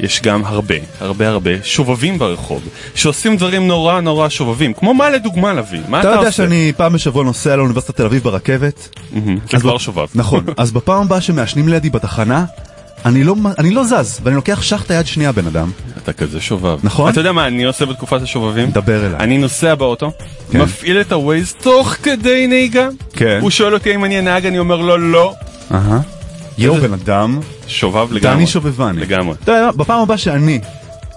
יש 0.00 0.22
גם 0.22 0.44
הרבה, 0.44 0.74
הרבה 1.00 1.28
הרבה 1.28 1.50
שובבים 1.62 2.18
ברחוב, 2.18 2.62
שעושים 2.94 3.36
דברים 3.36 3.66
נורא 3.68 4.00
נורא 4.00 4.28
שובבים, 4.28 4.72
כמו 4.74 4.94
מה 4.94 5.10
לדוגמה 5.10 5.52
לביא? 5.52 5.80
מה 5.88 6.00
אתה 6.00 6.08
אתה 6.08 6.16
יודע 6.16 6.28
עושה? 6.28 6.36
שאני 6.36 6.72
פעם 6.76 6.92
בשבוע 6.92 7.24
נוסע 7.24 7.56
לאוניברסיטת 7.56 7.96
תל 7.96 8.04
אביב 8.04 8.22
ברכבת? 8.22 8.88
זה 9.50 9.58
כבר 9.60 9.78
שובב. 9.78 10.06
נכון, 10.14 10.44
אז 10.56 10.72
בפעם 10.72 11.02
הבאה 11.02 11.20
שמעשנים 11.20 11.68
לידי 11.68 11.90
בתחנה, 11.90 12.44
אני 13.06 13.24
לא, 13.24 13.34
אני 13.58 13.70
לא 13.70 13.84
זז, 13.84 14.20
ואני 14.22 14.36
לוקח 14.36 14.62
שחטה 14.62 14.94
יד 14.94 15.06
שנייה 15.06 15.32
בן 15.32 15.46
אדם. 15.46 15.70
אתה 16.02 16.12
כזה 16.12 16.40
שובב. 16.40 16.78
נכון? 16.82 17.12
אתה 17.12 17.20
יודע 17.20 17.32
מה 17.32 17.46
אני 17.46 17.64
עושה 17.64 17.86
בתקופת 17.86 18.22
השובבים? 18.22 18.70
דבר 18.70 19.06
אליי. 19.06 19.20
אני 19.20 19.38
נוסע 19.38 19.74
באוטו, 19.74 20.12
כן. 20.50 20.60
מפעיל 20.60 21.00
את 21.00 21.12
הווייז 21.12 21.54
תוך 21.62 21.88
כדי 22.02 22.46
נהיגה. 22.46 22.88
כן. 23.12 23.38
הוא 23.42 23.50
שואל 23.50 23.74
אותי 23.74 23.94
אם 23.94 24.04
אני 24.04 24.18
הנהג, 24.18 24.46
אני 24.46 24.58
אומר 24.58 24.76
לו 24.76 24.98
לא. 24.98 25.34
אהה. 25.74 26.00
יואו 26.58 26.76
בן 26.80 26.92
אדם, 26.92 27.40
שובב 27.66 28.12
לגמרי. 28.12 28.36
דני 28.36 28.46
שובבני. 28.46 29.00
לגמרי. 29.00 29.34
אתה 29.44 29.52
יודע, 29.52 29.70
בפעם 29.76 30.00
הבאה 30.00 30.18
שאני 30.18 30.60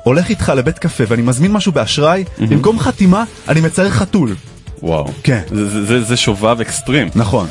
הולך 0.03 0.29
איתך 0.29 0.51
לבית 0.55 0.79
קפה 0.79 1.03
ואני 1.07 1.21
מזמין 1.21 1.51
משהו 1.51 1.71
באשראי, 1.71 2.23
במקום 2.39 2.79
חתימה, 2.79 3.23
אני 3.47 3.61
מצייר 3.61 3.89
חתול. 3.89 4.35
וואו. 4.83 5.07
כן. 5.23 5.41
זה- 5.51 5.69
זה- 5.69 5.85
זה- 5.85 6.01
זה 6.01 6.17
שובב 6.17 6.61
אקסטרים. 6.61 7.09
נכון. 7.15 7.47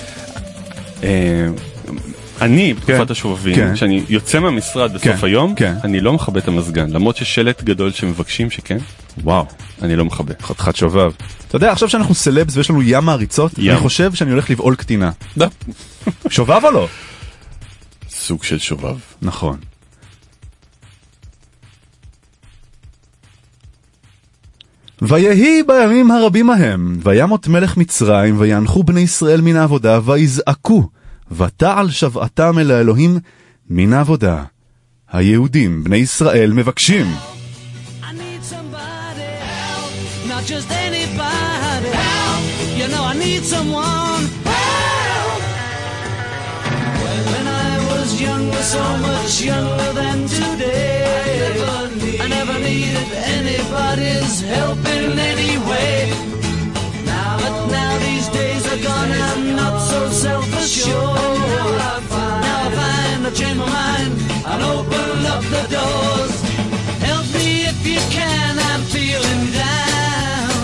אני 2.40 2.74
בתקופת 2.74 3.07
כן. 3.07 3.12
השובבים, 3.12 3.55
כן. 3.55 3.74
כשאני 3.74 4.03
יוצא 4.09 4.40
מהמשרד 4.40 4.92
בסוף 4.94 5.20
כן. 5.20 5.27
היום. 5.27 5.55
אני 5.85 6.01
לא 6.01 6.12
מכבה 6.12 6.40
את 6.40 6.48
המזגן, 6.48 6.90
למרות 6.90 7.16
שיש 7.16 7.35
שלט 7.35 7.62
גדול 7.62 7.92
שמבקשים 7.92 8.51
שכן, 8.51 8.79
וואו. 9.24 9.46
אני 9.83 9.96
לא 9.96 10.05
מכבה. 10.05 10.35
חתיכת 10.42 10.77
שובב. 10.77 11.11
אתה 11.48 11.57
יודע, 11.57 11.72
עכשיו 11.72 11.88
שאנחנו 11.88 12.14
סלבס 12.14 12.57
ויש 12.57 12.70
לנו 12.70 12.83
ים 12.83 13.05
מעריצות. 13.05 13.59
אני 13.59 13.77
חושב 13.77 14.14
שאני 14.14 14.31
הולך 14.31 14.51
לבעול 14.51 14.74
קטינה. 14.74 15.11
שובב 16.29 16.61
או 16.64 16.70
לא? 16.70 16.88
סוג 18.11 18.44
של 18.44 18.59
שובב. 18.59 18.96
נכון. 19.22 19.57
ויהי 25.03 25.62
בימים 25.62 26.11
הרבים 26.11 26.51
ההם, 26.51 26.98
וימות 27.03 27.48
מלך 27.48 27.77
מצרים, 27.77 28.40
ויאנחו 28.40 28.83
בני 28.83 29.01
ישראל 29.01 29.40
מן 29.40 29.57
העבודה, 29.57 30.01
ויזעקו, 30.05 30.88
ותעל 31.30 31.90
שבעתם 31.90 32.58
אל 32.58 32.70
האלוהים 32.70 33.18
מן 33.70 33.92
העבודה. 33.92 34.44
היהודים, 35.12 35.84
בני 35.84 35.96
ישראל, 35.96 36.52
מבקשים. 36.52 37.06
I 38.02 38.12
need 38.12 38.42
just 40.54 40.70
anybody 40.70 41.90
help. 42.04 42.42
You 42.78 42.86
know 42.92 43.04
I 43.12 43.14
need 43.24 43.42
someone 43.54 44.24
help. 44.52 45.40
When 47.32 47.46
I 47.66 47.72
was 47.90 48.08
younger, 48.26 48.62
so 48.76 48.84
much 49.08 49.32
younger 49.50 49.90
than 50.00 50.18
today, 50.26 50.98
I 52.24 52.26
never, 52.36 52.58
needed 52.68 53.10
anybody's 53.36 54.40
help 54.54 54.80
in 54.96 55.18
any 55.32 55.52
way. 55.68 56.27
Gone, 58.82 59.12
I'm 59.12 59.56
not 59.56 59.80
so 59.80 60.08
self-assured. 60.08 60.94
Now 60.94 61.68
I 61.90 62.00
find, 62.12 63.26
I 63.26 63.30
change 63.30 63.58
my 63.58 63.66
mind 63.66 64.12
and 64.50 64.62
open 64.62 65.26
up 65.34 65.42
the 65.54 65.64
doors. 65.76 66.34
Help 67.08 67.26
me 67.34 67.66
if 67.72 67.78
you 67.86 68.00
can, 68.10 68.58
I'm 68.70 68.82
feeling 68.82 69.42
down. 69.52 70.60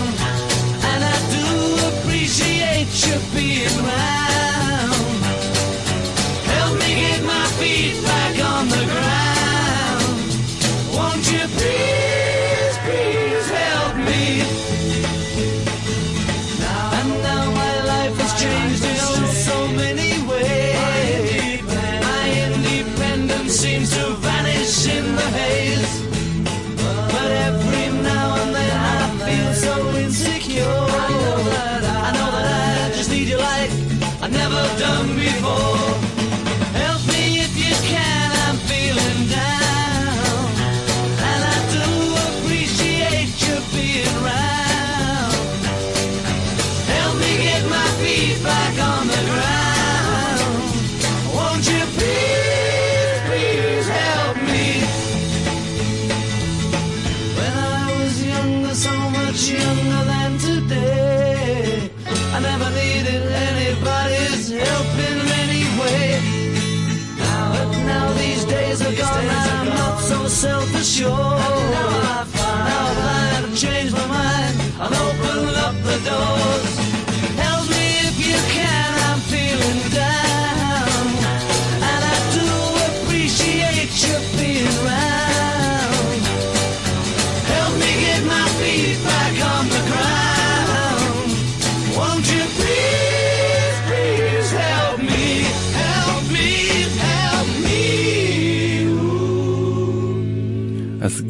And 0.89 1.01
I 1.03 1.17
do 1.35 1.47
appreciate 1.91 2.91
you 3.05 3.15
being 3.33 3.77
round. 3.85 4.24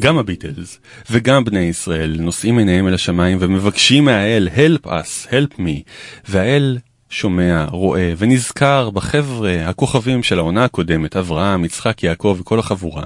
גם 0.06 0.18
הביטלס 0.18 0.80
וגם 1.10 1.44
בני 1.44 1.60
ישראל 1.60 2.16
נושאים 2.20 2.58
עיניהם 2.58 2.88
אל 2.88 2.94
השמיים 2.94 3.38
ומבקשים 3.40 4.04
מהאל 4.04 4.48
help 4.54 4.86
us, 4.86 5.30
help 5.30 5.58
me, 5.58 5.82
והאל 6.28 6.78
שומע, 7.10 7.64
רואה 7.64 8.12
ונזכר 8.18 8.90
בחבר'ה 8.90 9.68
הכוכבים 9.68 10.22
של 10.22 10.38
העונה 10.38 10.64
הקודמת, 10.64 11.16
אברהם, 11.16 11.64
יצחק, 11.64 12.02
יעקב 12.02 12.36
וכל 12.40 12.58
החבורה, 12.58 13.04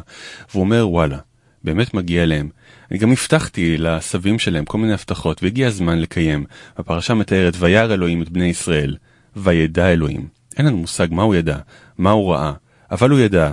והוא 0.50 0.60
אומר 0.60 0.88
וואלה, 0.88 1.18
באמת 1.64 1.94
מגיע 1.94 2.26
להם. 2.26 2.48
אני 2.90 2.98
גם 2.98 3.12
הבטחתי 3.12 3.78
לסבים 3.78 4.38
שלהם 4.38 4.64
כל 4.64 4.78
מיני 4.78 4.92
הבטחות 4.92 5.42
והגיע 5.42 5.66
הזמן 5.66 5.98
לקיים. 5.98 6.44
הפרשה 6.78 7.14
מתארת 7.14 7.54
וירא 7.58 7.94
אלוהים 7.94 8.22
את 8.22 8.28
בני 8.28 8.46
ישראל, 8.46 8.96
וידע 9.36 9.92
אלוהים. 9.92 10.28
אין 10.58 10.66
לנו 10.66 10.76
מושג 10.76 11.06
מה 11.10 11.22
הוא 11.22 11.34
ידע, 11.34 11.58
מה 11.98 12.10
הוא 12.10 12.32
ראה, 12.32 12.52
אבל 12.90 13.10
הוא 13.10 13.18
ידע, 13.18 13.52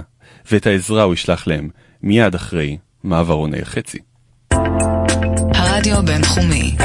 ואת 0.51 0.67
העזרה 0.67 1.03
הוא 1.03 1.13
ישלח 1.13 1.47
להם 1.47 1.69
מיד 2.03 2.35
אחרי 2.35 2.77
מעברוני 3.03 3.61
החצי. 3.61 3.97
הרדיו 5.53 5.97
הבינתחומי, 5.97 6.75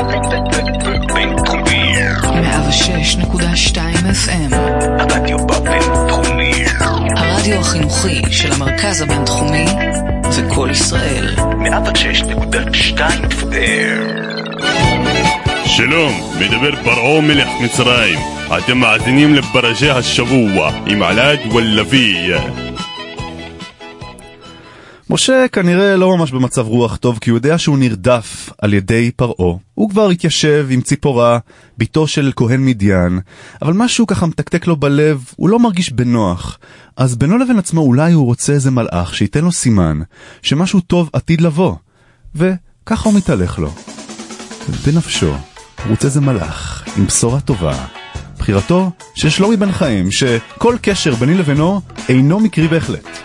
בינתחומי. 1.14 1.94
106.2 2.22 3.76
FM, 4.26 4.54
הרדיו 5.00 5.38
בבינתחומי. 5.46 6.64
הרדיו 7.16 7.60
החינוכי 7.60 8.22
של 8.30 8.52
המרכז 8.52 9.00
הבינתחומי 9.02 9.66
זה 10.30 10.42
קול 10.54 10.70
ישראל. 10.70 11.34
106.2 11.36 12.98
FM. 13.30 14.22
שלום, 15.66 16.12
מדבר 16.40 16.82
פרעה 16.84 17.20
מלך 17.20 17.48
מצרים. 17.60 18.18
אתם 18.58 18.78
מאזינים 18.78 19.34
לפרשי 19.34 19.90
השבוע 19.90 20.70
עם 20.86 21.02
עלד 21.02 21.38
ולוי. 21.54 22.32
משה 25.12 25.46
כנראה 25.52 25.96
לא 25.96 26.16
ממש 26.16 26.32
במצב 26.32 26.66
רוח 26.66 26.96
טוב 26.96 27.18
כי 27.18 27.30
הוא 27.30 27.36
יודע 27.36 27.58
שהוא 27.58 27.78
נרדף 27.78 28.50
על 28.58 28.74
ידי 28.74 29.10
פרעה. 29.16 29.56
הוא 29.74 29.90
כבר 29.90 30.08
התיישב 30.08 30.66
עם 30.70 30.80
ציפורה, 30.80 31.38
בתו 31.78 32.06
של 32.06 32.32
כהן 32.36 32.64
מדיין, 32.64 33.20
אבל 33.62 33.72
משהו 33.72 34.06
ככה 34.06 34.26
מתקתק 34.26 34.66
לו 34.66 34.76
בלב, 34.76 35.24
הוא 35.36 35.48
לא 35.48 35.58
מרגיש 35.58 35.92
בנוח. 35.92 36.58
אז 36.96 37.16
בינו 37.16 37.38
לבין 37.38 37.58
עצמו 37.58 37.80
אולי 37.80 38.12
הוא 38.12 38.24
רוצה 38.24 38.52
איזה 38.52 38.70
מלאך 38.70 39.14
שייתן 39.14 39.44
לו 39.44 39.52
סימן, 39.52 40.00
שמשהו 40.42 40.80
טוב 40.80 41.10
עתיד 41.12 41.40
לבוא. 41.40 41.74
וככה 42.34 43.08
הוא 43.08 43.16
מתהלך 43.16 43.58
לו. 43.58 43.70
בנפשו, 44.86 45.26
הוא 45.26 45.90
רוצה 45.90 46.06
איזה 46.06 46.20
מלאך 46.20 46.84
עם 46.96 47.06
בשורה 47.06 47.40
טובה. 47.40 47.86
בחירתו 48.38 48.90
של 49.14 49.30
שלומי 49.30 49.56
בן 49.56 49.72
חיים, 49.72 50.10
שכל 50.10 50.76
קשר 50.82 51.14
ביני 51.14 51.34
לבינו 51.34 51.80
אינו 52.08 52.40
מקרי 52.40 52.68
בהחלט. 52.68 53.21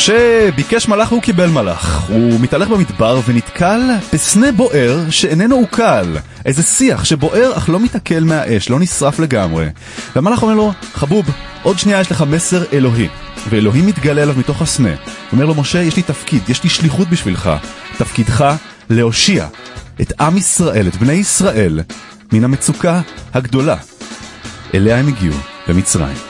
משה 0.00 0.50
ביקש 0.56 0.88
מלאך 0.88 1.12
והוא 1.12 1.22
קיבל 1.22 1.46
מלאך. 1.46 2.04
הוא 2.08 2.40
מתהלך 2.40 2.68
במדבר 2.68 3.20
ונתקל 3.26 3.80
בסנה 4.12 4.52
בוער 4.52 5.10
שאיננו 5.10 5.56
עוקל. 5.56 6.16
איזה 6.44 6.62
שיח 6.62 7.04
שבוער 7.04 7.52
אך 7.56 7.68
לא 7.68 7.80
מתעכל 7.80 8.20
מהאש, 8.20 8.70
לא 8.70 8.80
נשרף 8.80 9.18
לגמרי. 9.18 9.66
והמלאך 10.16 10.42
אומר 10.42 10.54
לו, 10.54 10.72
חבוב, 10.94 11.26
עוד 11.62 11.78
שנייה 11.78 12.00
יש 12.00 12.10
לך 12.10 12.24
מסר 12.30 12.64
אלוהי. 12.72 13.08
ואלוהים 13.48 13.86
מתגלה 13.86 14.22
אליו 14.22 14.34
מתוך 14.38 14.62
הסנה. 14.62 14.88
הוא 14.88 14.96
אומר 15.32 15.46
לו, 15.46 15.54
משה, 15.54 15.82
יש 15.82 15.96
לי 15.96 16.02
תפקיד, 16.02 16.42
יש 16.48 16.62
לי 16.62 16.70
שליחות 16.70 17.08
בשבילך. 17.08 17.50
תפקידך 17.98 18.54
להושיע 18.90 19.46
את 20.00 20.20
עם 20.20 20.36
ישראל, 20.36 20.88
את 20.88 20.96
בני 20.96 21.12
ישראל, 21.12 21.80
מן 22.32 22.44
המצוקה 22.44 23.00
הגדולה 23.34 23.76
אליה 24.74 24.98
הם 24.98 25.08
הגיעו 25.08 25.36
במצרים. 25.68 26.29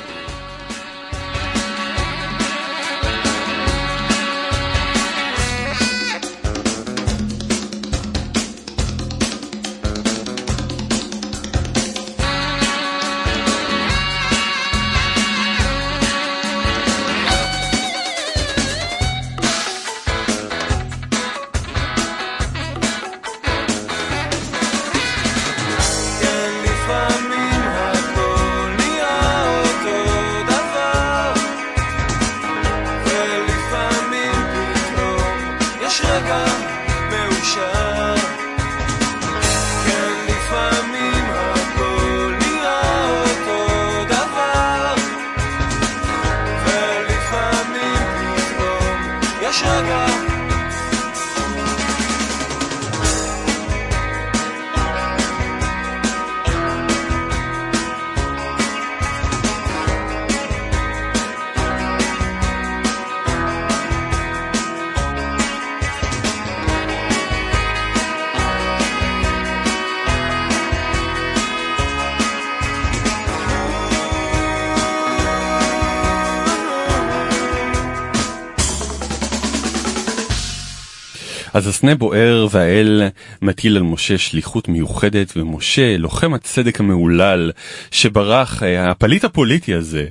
אז 81.55 81.67
הסנה 81.67 81.95
בוער 81.95 82.47
והאל 82.51 83.03
מטיל 83.43 83.77
על 83.77 83.83
משה 83.83 84.19
שליחות 84.19 84.69
מיוחדת 84.69 85.33
ומשה, 85.37 85.97
לוחם 85.97 86.35
הצדק 86.35 86.81
המהולל 86.81 87.51
שברח, 87.91 88.63
אה, 88.63 88.91
הפליט 88.91 89.25
הפוליטי 89.25 89.75
הזה, 89.75 90.07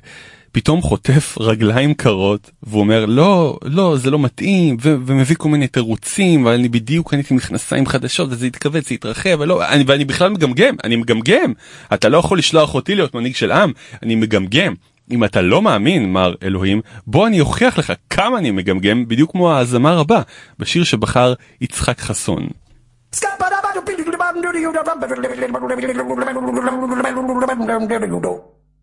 פתאום 0.51 0.81
חוטף 0.81 1.37
רגליים 1.39 1.93
קרות 1.93 2.51
והוא 2.63 2.79
אומר 2.79 3.05
לא, 3.05 3.59
לא, 3.63 3.97
זה 3.97 4.11
לא 4.11 4.19
מתאים 4.19 4.77
ו- 4.81 4.95
ומביא 5.05 5.35
כל 5.39 5.49
מיני 5.49 5.67
תירוצים 5.67 6.45
ואני 6.45 6.69
בדיוק 6.69 7.11
קניתי 7.11 7.33
מכנסיים 7.33 7.85
חדשות 7.85 8.29
וזה 8.31 8.47
יתכווץ, 8.47 8.87
זה 8.89 8.95
יתרחב 8.95 9.37
ולא, 9.39 9.69
אני, 9.69 9.83
ואני 9.87 10.05
בכלל 10.05 10.29
מגמגם, 10.29 10.75
אני 10.83 10.95
מגמגם. 10.95 11.53
אתה 11.93 12.09
לא 12.09 12.17
יכול 12.17 12.37
לשלוח 12.37 12.75
אותי 12.75 12.95
להיות 12.95 13.15
מנהיג 13.15 13.35
של 13.35 13.51
עם, 13.51 13.71
אני 14.03 14.15
מגמגם. 14.15 14.73
אם 15.11 15.23
אתה 15.23 15.41
לא 15.41 15.61
מאמין, 15.61 16.13
מר 16.13 16.33
אלוהים, 16.43 16.81
בוא 17.07 17.27
אני 17.27 17.39
אוכיח 17.39 17.77
לך 17.77 17.93
כמה 18.09 18.37
אני 18.37 18.51
מגמגם, 18.51 19.07
בדיוק 19.07 19.31
כמו 19.31 19.57
הזמר 19.57 19.99
הבא, 19.99 20.21
בשיר 20.59 20.83
שבחר 20.83 21.33
יצחק 21.61 21.99
חסון. 21.99 22.47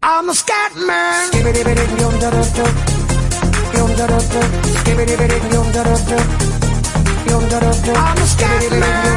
I'm 0.03 0.29
a 0.29 0.35
scat 0.35 0.73
man. 0.89 1.31
I'm 8.05 8.19
a 8.19 8.27
scat 8.33 8.63
man. 8.81 9.17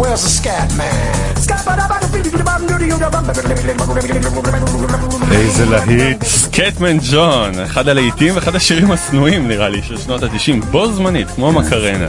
Where's 0.00 0.22
the 0.26 0.32
scat 0.40 0.70
man? 0.78 1.24
איזה 5.32 5.66
להיט, 5.66 6.24
סקטמן 6.24 6.96
ג'ון, 7.12 7.60
אחד 7.60 7.88
הלהיטים 7.88 8.36
ואחד 8.36 8.54
השירים 8.56 8.92
השנואים 8.92 9.48
נראה 9.48 9.68
לי 9.68 9.82
של 9.82 9.98
שנות 9.98 10.22
ה-90, 10.22 10.64
בו 10.70 10.92
זמנית, 10.92 11.30
כמו 11.30 11.52
מקרנה. 11.52 12.08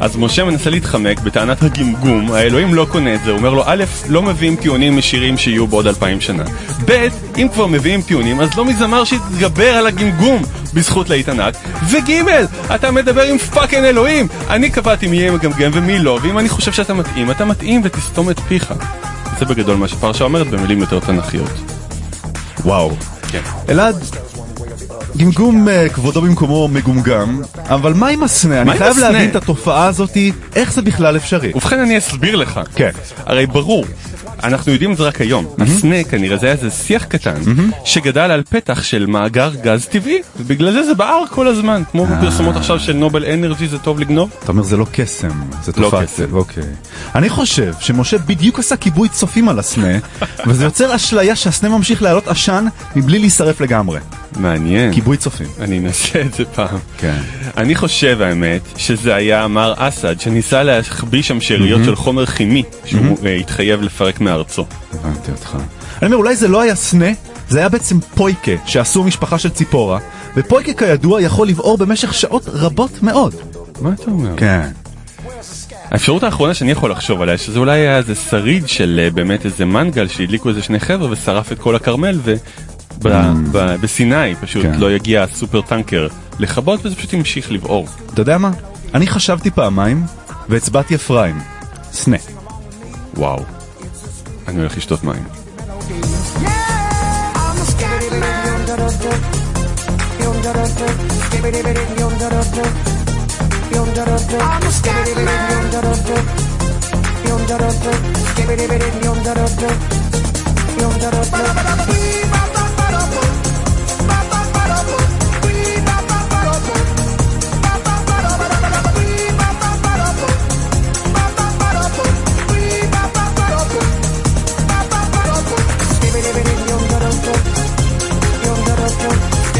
אז 0.00 0.16
משה 0.16 0.44
מנסה 0.44 0.70
להתחמק 0.70 1.20
בטענת 1.20 1.62
הגמגום, 1.62 2.32
האלוהים 2.32 2.74
לא 2.74 2.86
קונה 2.90 3.14
את 3.14 3.20
זה, 3.24 3.30
הוא 3.30 3.38
אומר 3.38 3.54
לו 3.54 3.62
א', 3.66 3.84
לא 4.08 4.22
מביאים 4.22 4.56
טיעונים 4.56 4.96
משירים 4.96 5.38
שיהיו 5.38 5.66
בעוד 5.66 5.86
אלפיים 5.86 6.20
שנה. 6.20 6.44
ב', 6.84 7.08
אם 7.38 7.48
כבר 7.52 7.66
מביאים 7.66 8.02
טיעונים, 8.02 8.40
אז 8.40 8.56
לא 8.56 8.64
מזמר 8.64 9.04
שיתגבר 9.04 9.68
על 9.68 9.86
הגמגום 9.86 10.42
בזכות 10.74 11.10
להיט 11.10 11.28
ענק. 11.28 11.54
וג', 11.90 12.12
אתה 12.74 12.90
מדבר 12.90 13.22
עם 13.22 13.38
fucking 13.38 13.84
אלוהים! 13.84 14.28
אני 14.50 14.70
קבעתי 14.70 15.06
מי 15.06 15.16
יהיה 15.16 15.32
מגמגם 15.32 15.70
ומי 15.74 15.98
לא, 15.98 16.18
ואם 16.22 16.38
אני 16.38 16.48
חושב 16.48 16.72
שאתה 16.72 16.94
מתאים, 16.94 17.30
אתה 17.30 17.44
מתאים 17.44 17.80
ותסתום 17.84 18.30
את 18.30 18.40
פיך. 18.40 18.74
זה 19.38 19.44
בגדול 19.44 19.76
מה 19.76 19.88
שהפרשה 19.88 20.24
אומרת 20.24 20.46
במילים 20.46 20.80
יותר 20.80 21.00
תנ"כיות. 21.00 21.50
וואו. 22.64 22.96
כן. 23.28 23.40
אלעד, 23.68 23.96
גמגום 25.16 25.68
אה, 25.68 25.88
כבודו 25.88 26.22
במקומו 26.22 26.68
מגומגם, 26.68 27.40
אבל 27.68 27.94
מה 27.94 28.08
עם 28.08 28.22
הסנה? 28.22 28.62
אני 28.62 28.78
חייב? 28.78 28.98
להבין 28.98 29.30
את 29.30 29.36
התופעה 29.36 29.86
הזאתי, 29.86 30.32
איך 30.56 30.72
זה 30.72 30.82
בכלל 30.82 31.16
אפשרי? 31.16 31.52
ובכן 31.54 31.80
אני 31.80 31.98
אסביר 31.98 32.36
לך. 32.36 32.60
כן. 32.74 32.90
הרי 33.26 33.46
ברור, 33.46 33.84
אנחנו 34.44 34.72
יודעים 34.72 34.92
את 34.92 34.96
זה 34.96 35.02
רק 35.02 35.20
היום. 35.20 35.46
הסנה 35.58 36.04
כנראה 36.04 36.36
זה 36.36 36.46
היה 36.46 36.54
איזה 36.54 36.70
שיח 36.70 37.04
קטן 37.04 37.40
שגדל 37.84 38.20
על 38.20 38.42
פתח 38.50 38.82
של 38.82 39.06
מאגר 39.06 39.50
גז 39.62 39.86
טבעי, 39.86 40.22
ובגלל 40.38 40.72
זה 40.72 40.82
זה 40.82 40.94
בער 40.94 41.22
כל 41.30 41.48
הזמן, 41.48 41.82
כמו 41.92 42.06
בפרסומות 42.06 42.56
עכשיו 42.56 42.80
של 42.80 42.92
נובל 42.92 43.24
אנרג'י 43.24 43.68
זה 43.68 43.78
טוב 43.78 44.00
לגנוב. 44.00 44.30
אתה 44.42 44.52
אומר 44.52 44.62
זה 44.62 44.76
לא 44.76 44.86
קסם, 44.92 45.28
זה 45.62 45.72
לא 45.76 45.84
תופעת 45.84 46.06
קסם. 46.06 46.32
אוקיי. 46.32 46.62
אני 47.14 47.28
חושב 47.28 47.72
שמשה 47.80 48.18
בדיוק 48.18 48.58
עשה 48.58 48.76
כיבוי 48.76 49.08
צופים 49.08 49.48
על 49.48 49.58
הסנה, 49.58 49.98
וזה 50.46 50.64
יוצר 50.64 50.96
אשליה 50.96 51.36
שהסנה 51.36 51.68
ממשיך 51.68 52.02
להעלות 52.02 52.28
עשן 52.28 52.66
מבלי 52.96 53.18
להישרף 53.18 53.60
לגמרי. 53.60 54.00
מעניין. 54.36 54.92
כיבוי 54.92 55.16
צופים. 55.16 55.46
אני 55.60 55.78
אנסה 55.78 56.20
את 56.20 56.34
זה 56.34 56.44
פעם. 56.44 56.78
כן. 56.98 57.20
אני 57.56 57.74
חושב 57.74 58.22
האמת 58.22 58.60
שזה 58.76 59.14
היה 59.14 59.48
מר 59.48 59.74
אסד 59.76 60.20
שניסה 60.20 60.62
להחביא 60.62 61.22
שם 61.22 61.40
שאריות 61.40 61.84
של 61.84 61.96
חומר 61.96 62.26
כימי 62.26 62.62
שהוא 62.84 63.18
אה, 63.26 63.34
התחייב 63.34 63.82
לפרק 63.82 64.20
מארצו. 64.26 64.64
הבנתי 64.92 65.30
אותך. 65.30 65.56
אני 66.02 66.06
אומר, 66.06 66.16
אולי 66.16 66.36
זה 66.36 66.48
לא 66.48 66.60
היה 66.60 66.74
סנה, 66.74 67.10
זה 67.48 67.58
היה 67.58 67.68
בעצם 67.68 68.00
פויקה 68.00 68.52
שעשו 68.66 69.04
משפחה 69.04 69.38
של 69.38 69.50
ציפורה, 69.50 69.98
ופויקה 70.36 70.72
כידוע 70.72 71.22
יכול 71.22 71.48
לבעור 71.48 71.78
במשך 71.78 72.14
שעות 72.14 72.48
רבות 72.48 73.02
מאוד. 73.02 73.34
מה 73.80 73.90
אתה 73.92 74.10
אומר? 74.10 74.36
כן. 74.36 74.68
האפשרות 75.90 76.22
האחרונה 76.22 76.54
שאני 76.54 76.70
יכול 76.70 76.90
לחשוב 76.90 77.22
עליה 77.22 77.38
שזה 77.38 77.58
אולי 77.58 77.78
היה 77.80 77.96
איזה 77.96 78.14
שריד 78.14 78.68
של 78.68 79.00
אה, 79.02 79.10
באמת 79.10 79.44
איזה 79.44 79.64
מנגל 79.64 80.08
שהדליקו 80.08 80.48
איזה 80.48 80.62
שני 80.62 80.80
חבר'ה 80.80 81.10
ושרף 81.10 81.52
את 81.52 81.58
כל 81.58 81.76
הכרמל 81.76 82.20
ובסיני 83.02 84.34
פשוט 84.40 84.62
כן. 84.62 84.74
לא 84.78 84.92
יגיע 84.92 85.22
הסופר 85.22 85.60
טנקר 85.60 86.08
לכבות 86.38 86.86
וזה 86.86 86.96
פשוט 86.96 87.14
המשיך 87.14 87.52
לבעור. 87.52 87.88
אתה 88.12 88.20
יודע 88.20 88.38
מה? 88.38 88.50
אני 88.94 89.06
חשבתי 89.06 89.50
פעמיים, 89.50 90.02
והצבעתי 90.48 90.94
אפרים. 90.94 91.38
סנה. 91.92 92.16
וואו. 93.14 93.55
En 94.46 94.56
nu 94.56 94.64
is 94.64 94.86
dat 94.86 95.02
mij. 95.02 95.22
Yeah, 96.40 97.32
I'm 97.34 97.58
a 97.58 98.06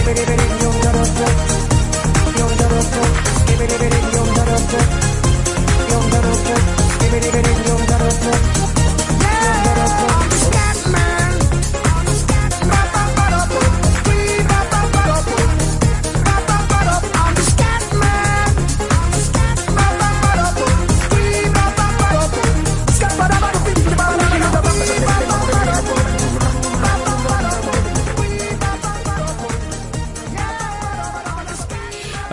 לשתות 0.07 0.87
מים. 8.25 8.66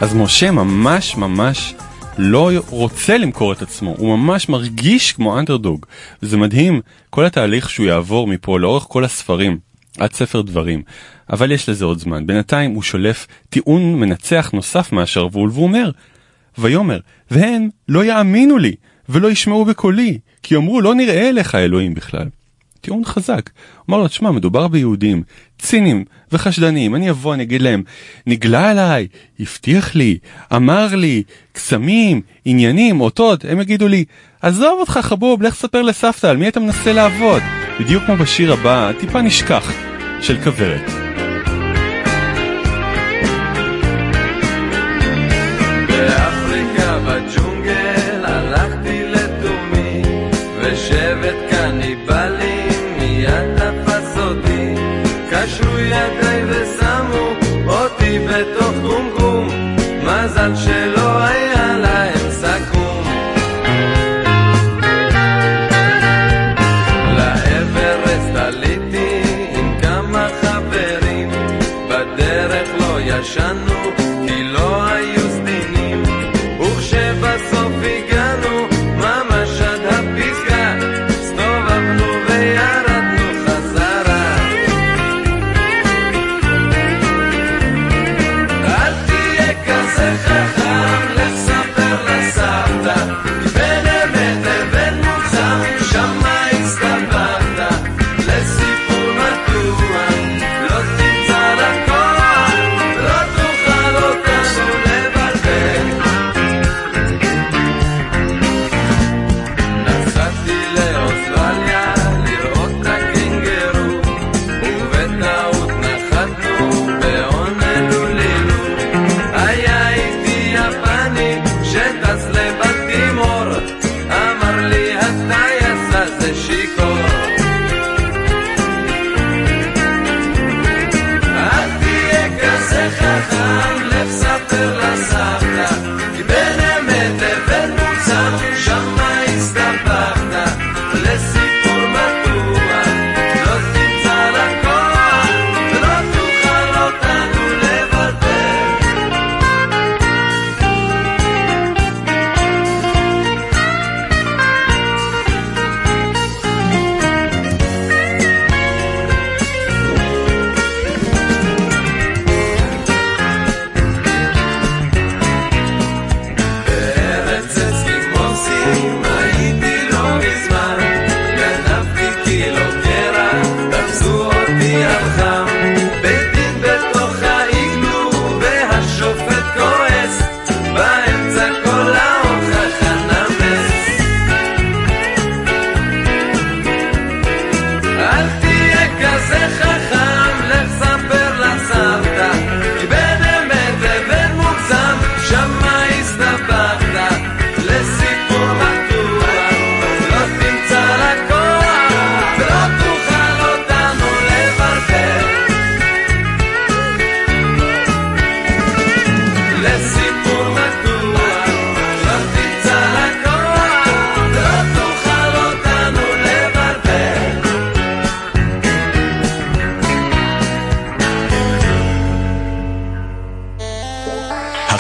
אז 0.04 0.16
משה 0.16 0.52
ממש 0.52 1.18
ממש 1.18 1.74
לא 2.18 2.52
רוצה 2.70 3.18
למכור 3.18 3.54
את 3.54 3.62
עצמו, 3.62 3.96
הוא 3.98 4.18
ממש 4.18 4.50
מרגיש 4.50 5.14
כמו 5.14 5.40
אנדרדוג. 5.40 5.86
וזה 6.24 6.38
מדהים, 6.38 6.82
כל 7.10 7.26
התהליך 7.26 7.70
שהוא 7.70 7.86
יעבור 7.86 8.28
מפה 8.28 8.60
לאורך 8.60 8.84
כל 8.90 9.06
הספרים, 9.06 9.58
עד 9.98 10.14
ספר 10.14 10.42
דברים. 10.42 10.82
אבל 11.30 11.52
יש 11.52 11.70
לזה 11.70 11.86
עוד 11.86 12.00
זמן. 12.00 12.28
בינתיים 12.28 12.72
הוא 12.72 12.84
שולף 12.84 13.28
טיעון 13.50 14.00
מנצח 14.00 14.52
נוסף 14.54 14.92
מהשרוול 14.92 15.50
והוא 15.50 15.64
אומר, 15.64 15.92
ויאמר, 16.58 17.00
והם 17.32 17.70
לא 17.90 18.06
יאמינו 18.06 18.58
לי 18.58 18.76
ולא 19.10 19.32
ישמעו 19.32 19.66
בקולי, 19.66 20.20
כי 20.44 20.56
יאמרו 20.56 20.82
לא 20.82 20.96
נראה 20.96 21.30
אליך 21.30 21.56
אלוהים 21.56 21.94
בכלל. 21.94 22.28
טיעון 22.84 23.06
חזק. 23.06 23.50
אמר 23.90 23.98
לו, 23.98 24.08
תשמע, 24.08 24.32
מדובר 24.32 24.68
ביהודים, 24.68 25.24
ציניים 25.60 26.04
וחשדניים, 26.32 26.96
אני 26.96 27.10
אבוא, 27.10 27.34
אני 27.34 27.44
אגיד 27.44 27.62
להם, 27.62 27.84
נגלה 28.28 28.70
עליי, 28.70 29.08
הבטיח 29.40 29.96
לי, 29.96 30.18
אמר 30.56 30.96
לי, 30.96 31.24
קסמים, 31.52 32.22
עניינים, 32.46 33.02
אותות, 33.02 33.46
הם 33.46 33.62
יגידו 33.62 33.88
לי, 33.88 34.06
עזוב 34.42 34.80
אותך 34.80 35.00
חבוב, 35.02 35.42
לך 35.42 35.56
ספר 35.56 35.82
לסבתא, 35.82 36.28
על 36.28 36.38
מי 36.38 36.48
אתה 36.48 36.60
מנסה 36.60 36.94
לעבוד? 36.94 37.42
בדיוק 37.80 38.04
כמו 38.06 38.16
בשיר 38.16 38.54
הבא, 38.54 38.92
טיפה 39.00 39.22
נשכח, 39.22 39.72
של 40.22 40.44
כוורת. 40.44 41.13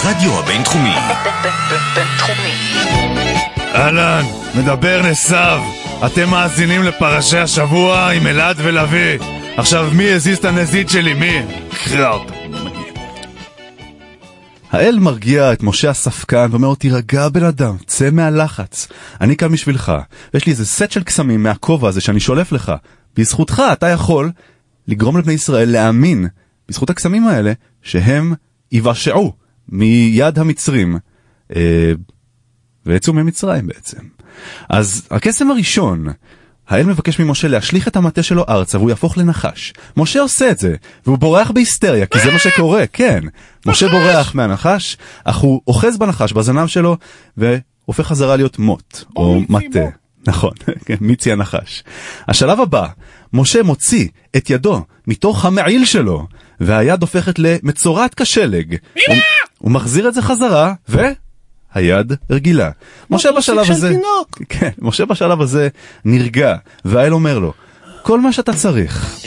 הרדיו 0.03 0.39
הבינתחומי. 0.39 0.95
בינתחומי. 1.95 2.53
אהלן, 3.75 4.25
מדבר 4.55 5.01
נסב. 5.01 5.59
אתם 6.05 6.29
מאזינים 6.29 6.83
לפרשי 6.83 7.37
השבוע 7.37 8.11
עם 8.11 8.27
אלעד 8.27 8.55
ולוי. 8.59 9.17
עכשיו, 9.57 9.89
מי 9.93 10.09
הזיז 10.09 10.37
את 10.37 10.45
הנזיד 10.45 10.89
שלי? 10.89 11.13
מי? 11.13 11.41
קראפ. 11.85 12.21
האל 14.71 14.99
מרגיע 14.99 15.53
את 15.53 15.63
משה 15.63 15.89
הספקן 15.89 16.47
ואומר 16.51 16.67
לו 16.67 16.75
תירגע 16.75 17.29
בן 17.29 17.43
אדם, 17.43 17.75
צא 17.85 18.09
מהלחץ. 18.11 18.87
אני 19.21 19.35
כאן 19.35 19.51
בשבילך, 19.51 19.91
ויש 20.33 20.45
לי 20.45 20.51
איזה 20.51 20.65
סט 20.65 20.91
של 20.91 21.03
קסמים 21.03 21.43
מהכובע 21.43 21.89
הזה 21.89 22.01
שאני 22.01 22.19
שולף 22.19 22.51
לך. 22.51 22.71
בזכותך 23.15 23.63
אתה 23.73 23.87
יכול 23.87 24.31
לגרום 24.87 25.17
לבני 25.17 25.33
ישראל 25.33 25.69
להאמין, 25.69 26.27
בזכות 26.69 26.89
הקסמים 26.89 27.27
האלה, 27.27 27.53
שהם 27.81 28.33
ייוושעו 28.71 29.42
מיד 29.70 30.39
המצרים, 30.39 30.97
אה, 31.55 31.91
ויצאו 32.86 33.14
ממצרים 33.14 33.68
בעצם. 33.68 33.99
אז 34.70 35.07
הקסם 35.11 35.51
הראשון, 35.51 36.07
האל 36.68 36.86
מבקש 36.86 37.20
ממשה 37.20 37.47
להשליך 37.47 37.88
את 37.88 37.95
המטה 37.95 38.24
שלו 38.24 38.45
ארצה 38.49 38.78
והוא 38.78 38.89
יהפוך 38.89 39.18
לנחש. 39.18 39.74
משה 39.97 40.22
עושה 40.22 40.51
את 40.51 40.59
זה, 40.59 40.76
והוא 41.05 41.18
בורח 41.18 41.51
בהיסטריה, 41.51 42.05
כי 42.05 42.20
זה 42.20 42.32
מה 42.32 42.39
שקורה, 42.39 42.88
כן. 42.88 43.24
משה 43.66 43.88
בורח 43.88 44.36
מהנחש, 44.36 44.97
אך 45.24 45.38
הוא 45.38 45.61
אוחז 45.68 45.97
בנחש, 45.97 46.34
בזנב 46.34 46.68
שלו, 46.68 46.97
והופך 47.38 48.07
חזרה 48.07 48.36
להיות 48.36 48.59
מוט, 48.59 49.03
או 49.16 49.41
מטה. 49.49 49.86
נכון, 50.28 50.51
כן, 50.86 50.95
מיצי 51.01 51.32
הנחש. 51.32 51.84
השלב 52.28 52.59
הבא, 52.59 52.88
משה 53.34 53.64
מוציא 53.64 54.07
את 54.36 54.49
ידו 54.49 54.82
מתוך 55.07 55.45
המעיל 55.45 55.86
שלו, 55.86 56.28
והיד 56.59 57.01
הופכת 57.01 57.39
למצורעת 57.39 58.13
כשלג. 58.13 58.75
הוא, 59.07 59.15
הוא 59.57 59.71
מחזיר 59.71 60.07
את 60.07 60.13
זה 60.13 60.21
חזרה, 60.21 60.73
ו... 60.89 61.01
היד 61.73 62.13
רגילה. 62.29 62.69
משה 63.09 63.31
בשלב 63.31 63.71
הזה, 63.71 63.95
כן, 64.49 64.69
משה 64.79 65.05
בשלב 65.05 65.41
הזה 65.41 65.67
נרגע, 66.05 66.55
והאל 66.85 67.13
אומר 67.13 67.39
לו, 67.39 67.53
כל 68.01 68.19
מה 68.19 68.31
שאתה 68.33 68.53
צריך 68.53 69.19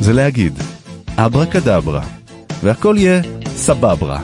זה 0.00 0.12
להגיד 0.12 0.58
אברה 1.16 1.46
כדברה, 1.46 2.02
והכל 2.62 2.96
יהיה 2.98 3.20
סבברה. 3.56 4.20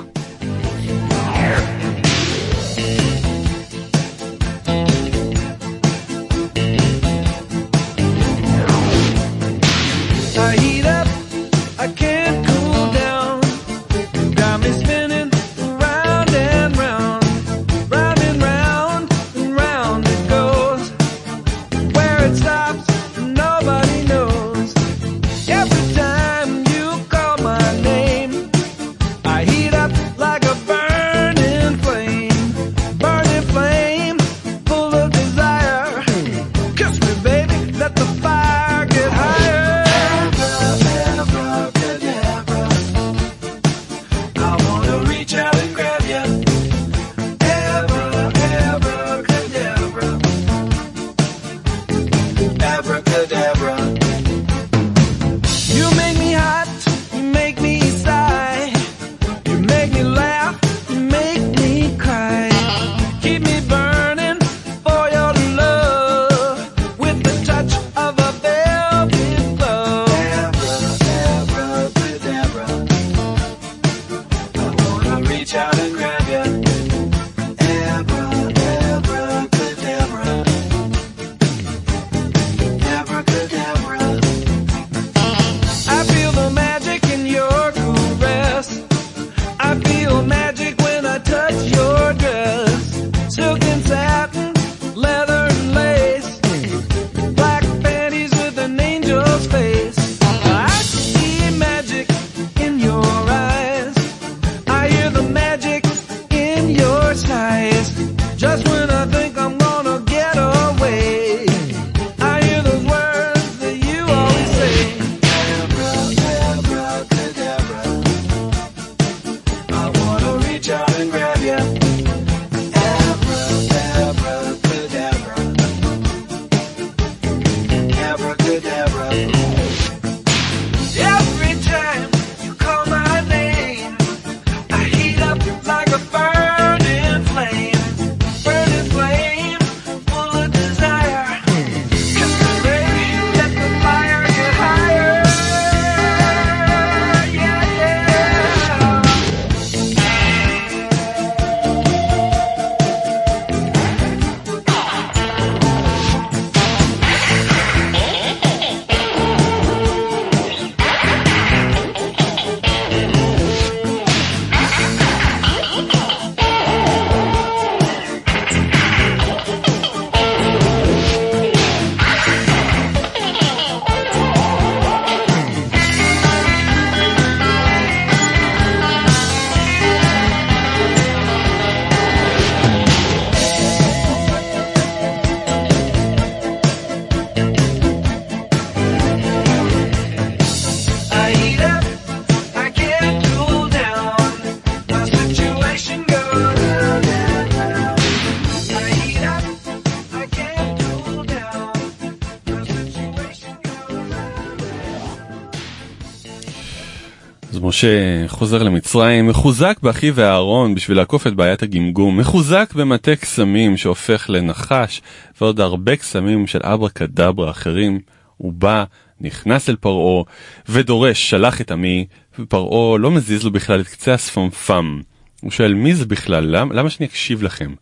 משה 207.77 208.29
חוזר 208.29 208.62
למצרים, 208.62 209.27
מחוזק 209.27 209.79
באחיו 209.83 210.14
ואהרון 210.14 210.74
בשביל 210.74 210.97
לעקוף 210.97 211.27
את 211.27 211.35
בעיית 211.35 211.62
הגמגום, 211.62 212.16
מחוזק 212.20 212.72
במטה 212.74 213.16
קסמים 213.16 213.77
שהופך 213.77 214.27
לנחש, 214.29 215.03
ועוד 215.41 215.61
הרבה 215.61 215.97
קסמים 215.97 216.47
של 216.47 216.59
אברה 216.62 216.91
כדברה 216.91 217.51
אחרים. 217.51 218.01
הוא 218.37 218.53
בא, 218.53 218.85
נכנס 219.20 219.68
אל 219.68 219.77
פרעה, 219.77 220.22
ודורש, 220.68 221.31
שלח 221.31 221.61
את 221.61 221.70
עמי, 221.70 222.07
ופרעה 222.39 222.99
לא 222.99 223.11
מזיז 223.11 223.45
לו 223.45 223.51
בכלל 223.51 223.81
את 223.81 223.89
קצה 223.89 224.14
השפמפם. 224.14 225.01
הוא 225.41 225.51
שואל 225.51 225.74
מי 225.74 225.95
זה 225.95 226.07
בכלל, 226.07 226.45
למה, 226.57 226.74
למה 226.74 226.91
שאני 226.91 227.07
אקשיב 227.07 227.43
לכם? 227.43 227.74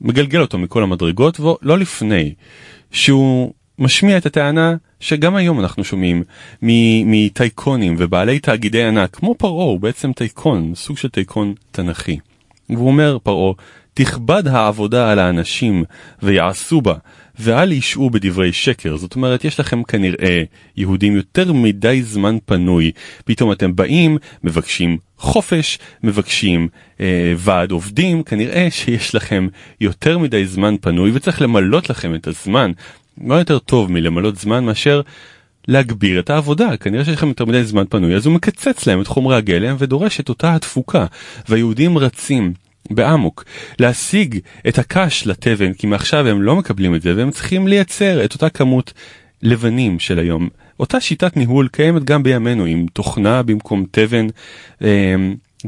מגלגל 0.00 0.40
אותו 0.40 0.58
מכל 0.58 0.82
המדרגות 0.82 1.40
ולא 1.40 1.78
לפני 1.78 2.34
שהוא 2.90 3.52
משמיע 3.82 4.16
את 4.16 4.26
הטענה 4.26 4.74
שגם 5.00 5.36
היום 5.36 5.60
אנחנו 5.60 5.84
שומעים 5.84 6.22
מטייקונים 7.06 7.94
ובעלי 7.98 8.38
תאגידי 8.38 8.84
ענק 8.84 9.10
כמו 9.16 9.34
פרעה 9.34 9.64
הוא 9.64 9.80
בעצם 9.80 10.12
טייקון 10.12 10.74
סוג 10.74 10.98
של 10.98 11.08
טייקון 11.08 11.54
תנכי. 11.70 12.18
והוא 12.70 12.86
אומר 12.86 13.18
פרעה 13.22 13.52
תכבד 13.94 14.48
העבודה 14.48 15.12
על 15.12 15.18
האנשים 15.18 15.84
ויעשו 16.22 16.80
בה 16.80 16.94
ואל 17.38 17.72
ישעו 17.72 18.10
בדברי 18.10 18.52
שקר. 18.52 18.96
זאת 18.96 19.16
אומרת 19.16 19.44
יש 19.44 19.60
לכם 19.60 19.82
כנראה 19.82 20.42
יהודים 20.76 21.16
יותר 21.16 21.52
מדי 21.52 22.02
זמן 22.02 22.36
פנוי. 22.44 22.92
פתאום 23.24 23.52
אתם 23.52 23.76
באים 23.76 24.18
מבקשים 24.44 24.98
חופש 25.18 25.78
מבקשים 26.02 26.68
אה, 27.00 27.34
ועד 27.36 27.70
עובדים 27.70 28.22
כנראה 28.22 28.68
שיש 28.70 29.14
לכם 29.14 29.48
יותר 29.80 30.18
מדי 30.18 30.46
זמן 30.46 30.74
פנוי 30.80 31.10
וצריך 31.14 31.42
למלות 31.42 31.90
לכם 31.90 32.14
את 32.14 32.26
הזמן 32.26 32.72
מה 33.18 33.38
יותר 33.38 33.58
טוב 33.58 33.92
מלמלות 33.92 34.36
זמן 34.36 34.64
מאשר 34.64 35.00
להגביר 35.68 36.20
את 36.20 36.30
העבודה? 36.30 36.76
כנראה 36.76 37.04
שיש 37.04 37.14
לכם 37.14 37.28
יותר 37.28 37.44
מדי 37.44 37.64
זמן 37.64 37.84
פנוי 37.90 38.14
אז 38.14 38.26
הוא 38.26 38.34
מקצץ 38.34 38.86
להם 38.86 39.00
את 39.00 39.06
חומרי 39.06 39.36
הגלם 39.36 39.76
ודורש 39.78 40.20
את 40.20 40.28
אותה 40.28 40.54
התפוקה. 40.54 41.06
והיהודים 41.48 41.98
רצים 41.98 42.52
באמוק. 42.90 43.44
להשיג 43.78 44.38
את 44.68 44.78
הקש 44.78 45.26
לתבן 45.26 45.72
כי 45.72 45.86
מעכשיו 45.86 46.28
הם 46.28 46.42
לא 46.42 46.56
מקבלים 46.56 46.94
את 46.94 47.02
זה 47.02 47.16
והם 47.16 47.30
צריכים 47.30 47.68
לייצר 47.68 48.24
את 48.24 48.34
אותה 48.34 48.48
כמות 48.48 48.92
לבנים 49.42 49.98
של 49.98 50.18
היום. 50.18 50.48
אותה 50.80 51.00
שיטת 51.00 51.36
ניהול 51.36 51.68
קיימת 51.68 52.04
גם 52.04 52.22
בימינו 52.22 52.64
עם 52.64 52.86
תוכנה 52.92 53.42
במקום 53.42 53.84
תבן 53.90 54.26
אה, 54.82 55.14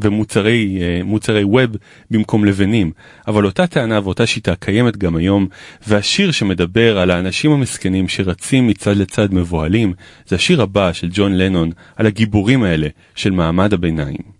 ומוצרי 0.02 0.78
אה, 0.80 1.00
מוצרי 1.04 1.44
ווב 1.44 1.70
במקום 2.10 2.44
לבנים 2.44 2.92
אבל 3.28 3.44
אותה 3.44 3.66
טענה 3.66 4.00
ואותה 4.04 4.26
שיטה 4.26 4.54
קיימת 4.54 4.96
גם 4.96 5.16
היום 5.16 5.46
והשיר 5.86 6.30
שמדבר 6.30 6.98
על 6.98 7.10
האנשים 7.10 7.52
המסכנים 7.52 8.08
שרצים 8.08 8.66
מצד 8.66 8.96
לצד 8.96 9.34
מבוהלים 9.34 9.92
זה 10.26 10.36
השיר 10.36 10.62
הבא 10.62 10.92
של 10.92 11.08
ג'ון 11.12 11.34
לנון 11.34 11.70
על 11.96 12.06
הגיבורים 12.06 12.62
האלה 12.62 12.88
של 13.14 13.30
מעמד 13.30 13.74
הביניים. 13.74 14.34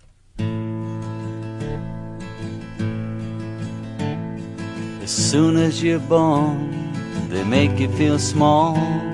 As 5.06 5.14
soon 5.32 5.58
as 5.58 5.82
you're 5.82 6.06
born, 6.08 6.58
they 7.28 7.44
make 7.44 7.78
you 7.78 7.90
feel 7.98 8.18
small. 8.18 9.13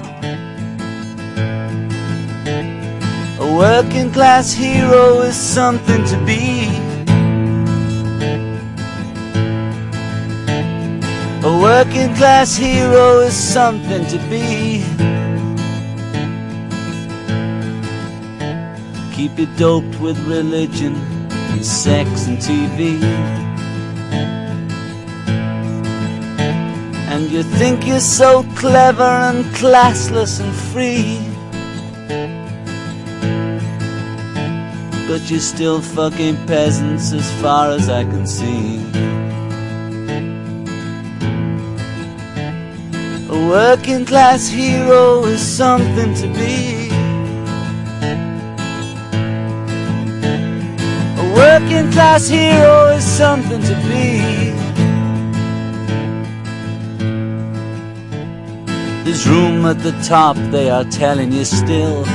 A 3.51 3.53
working 3.53 4.13
class 4.13 4.53
hero 4.53 5.23
is 5.23 5.35
something 5.35 6.05
to 6.05 6.17
be. 6.25 6.69
A 11.43 11.59
working 11.61 12.15
class 12.15 12.55
hero 12.55 13.19
is 13.19 13.35
something 13.35 14.05
to 14.05 14.17
be. 14.29 14.85
Keep 19.13 19.37
you 19.37 19.47
doped 19.57 19.99
with 19.99 20.17
religion 20.25 20.95
and 21.51 21.65
sex 21.65 22.27
and 22.27 22.37
TV. 22.37 23.03
And 27.11 27.29
you 27.29 27.43
think 27.43 27.85
you're 27.85 27.99
so 27.99 28.43
clever 28.55 29.11
and 29.29 29.43
classless 29.59 30.39
and 30.39 30.55
free. 30.71 31.30
But 35.11 35.29
you're 35.29 35.41
still 35.41 35.81
fucking 35.81 36.37
peasants 36.47 37.11
as 37.11 37.29
far 37.41 37.71
as 37.71 37.89
I 37.89 38.05
can 38.05 38.25
see. 38.25 38.77
A 43.27 43.49
working 43.49 44.05
class 44.05 44.47
hero 44.47 45.25
is 45.25 45.41
something 45.41 46.13
to 46.13 46.27
be. 46.39 46.87
A 51.19 51.33
working 51.35 51.91
class 51.91 52.29
hero 52.29 52.87
is 52.95 53.03
something 53.03 53.61
to 53.63 53.75
be. 53.91 54.53
There's 59.03 59.27
room 59.27 59.65
at 59.65 59.79
the 59.79 59.91
top, 60.07 60.37
they 60.51 60.69
are 60.69 60.85
telling 60.85 61.33
you 61.33 61.43
still. 61.43 62.05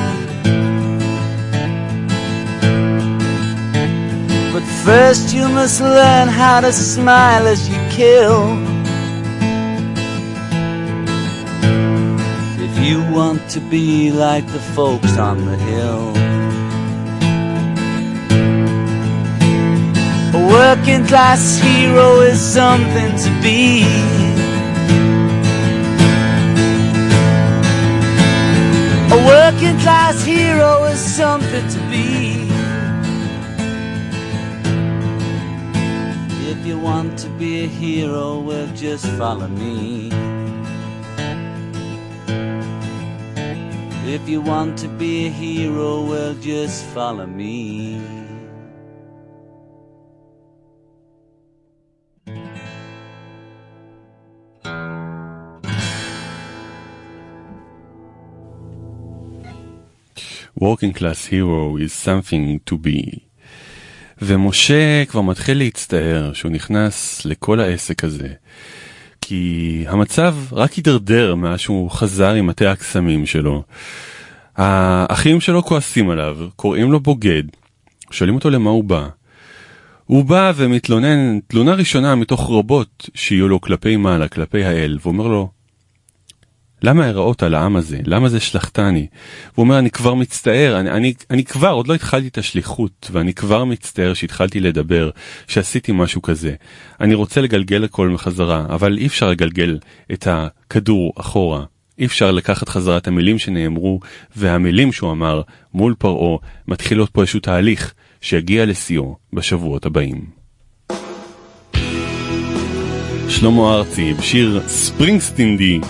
First 4.87 5.35
you 5.35 5.49
must 5.49 5.81
learn 5.81 6.29
how 6.29 6.61
to 6.61 6.73
smile 6.73 7.45
as 7.49 7.69
you 7.69 7.81
kill. 7.91 8.39
If 12.67 12.75
you 12.87 12.99
want 13.13 13.51
to 13.51 13.61
be 13.61 14.13
like 14.13 14.47
the 14.47 14.61
folks 14.77 15.19
on 15.19 15.45
the 15.45 15.57
hill. 15.57 16.05
A 20.39 20.43
working 20.57 21.05
class 21.05 21.59
hero 21.59 22.21
is 22.21 22.41
something 22.41 23.11
to 23.25 23.31
be. 23.43 23.83
A 29.17 29.19
working 29.35 29.77
class 29.81 30.25
hero 30.25 30.85
is 30.85 31.01
something 31.01 31.67
to 31.75 31.81
be. 31.91 32.46
You 36.77 36.83
want 36.83 37.19
to 37.19 37.29
be 37.31 37.65
a 37.65 37.67
hero, 37.67 38.41
well, 38.41 38.67
just 38.75 39.07
follow 39.17 39.49
me. 39.49 40.11
If 44.15 44.29
you 44.29 44.41
want 44.43 44.79
to 44.79 44.89
be 44.89 45.27
a 45.27 45.31
hero, 45.31 46.05
well, 46.05 46.35
just 46.35 46.85
follow 46.87 47.27
me. 47.27 48.01
Working 60.59 60.93
Class 60.93 61.27
Hero 61.27 61.77
is 61.77 61.93
something 61.93 62.61
to 62.61 62.79
be. 62.79 63.26
ומשה 64.23 65.05
כבר 65.05 65.21
מתחיל 65.21 65.59
להצטער 65.59 66.33
שהוא 66.33 66.53
נכנס 66.53 67.25
לכל 67.25 67.61
העסק 67.61 68.05
הזה. 68.05 68.29
כי 69.21 69.85
המצב 69.89 70.37
רק 70.53 70.73
הידרדר 70.73 71.35
מאז 71.35 71.61
שהוא 71.61 71.91
חזר 71.91 72.31
עם 72.33 72.47
מטה 72.47 72.71
הקסמים 72.71 73.27
שלו. 73.27 73.63
האחים 74.57 75.41
שלו 75.41 75.63
כועסים 75.63 76.11
עליו, 76.11 76.39
קוראים 76.57 76.93
לו 76.93 77.01
בוגד, 77.01 77.43
שואלים 78.11 78.35
אותו 78.35 78.51
למה 78.51 78.71
הוא 78.71 78.85
בא. 78.85 79.09
הוא 80.05 80.25
בא 80.25 80.53
ומתלונן 80.57 81.39
תלונה 81.47 81.75
ראשונה 81.75 82.15
מתוך 82.15 82.51
רבות 82.51 83.11
שיהיו 83.15 83.49
לו 83.49 83.61
כלפי 83.61 83.97
מעלה, 83.97 84.29
כלפי 84.29 84.65
האל, 84.65 84.99
ואומר 85.03 85.27
לו, 85.29 85.51
למה 86.83 87.07
הראות 87.07 87.43
על 87.43 87.55
העם 87.55 87.77
הזה? 87.77 87.99
למה 88.05 88.29
זה 88.29 88.41
שלחתני? 88.41 89.07
הוא 89.55 89.65
אומר, 89.65 89.79
אני 89.79 89.91
כבר 89.91 90.15
מצטער, 90.15 90.81
אני, 90.81 90.91
אני, 90.91 91.15
אני 91.31 91.45
כבר, 91.45 91.71
עוד 91.71 91.89
לא 91.89 91.95
התחלתי 91.95 92.29
את 92.29 92.39
השליחות, 92.39 93.11
ואני 93.13 93.35
כבר 93.35 93.65
מצטער 93.65 94.15
שהתחלתי 94.15 94.61
לדבר, 94.61 95.11
שעשיתי 95.47 95.93
משהו 95.95 96.23
כזה. 96.23 96.55
אני 97.01 97.15
רוצה 97.15 97.41
לגלגל 97.41 97.85
הכל 97.85 98.09
מחזרה, 98.09 98.67
אבל 98.69 98.99
אי 98.99 99.07
אפשר 99.07 99.31
לגלגל 99.31 99.79
את 100.13 100.29
הכדור 100.31 101.13
אחורה. 101.17 101.65
אי 101.99 102.07
אפשר 102.07 102.33
לקחת 102.33 102.69
חזרה 102.69 102.97
את 102.97 103.09
המילים 103.09 103.39
שנאמרו, 103.39 104.01
והמילים 104.37 104.93
שהוא 104.93 105.13
אמר 105.13 105.43
מול 105.75 105.95
פרעה, 105.99 106.39
מתחילות 106.69 107.11
פה 107.11 107.21
איזשהו 107.21 107.41
תהליך 107.41 107.95
שיגיע 108.21 108.67
לשיאו 108.67 109.17
בשבועות 109.33 109.87
הבאים. 109.87 110.25
שלמה 113.29 113.75
ארצי 113.75 114.15
בשיר 114.15 114.63
ספרינגסטינדי, 114.67 115.81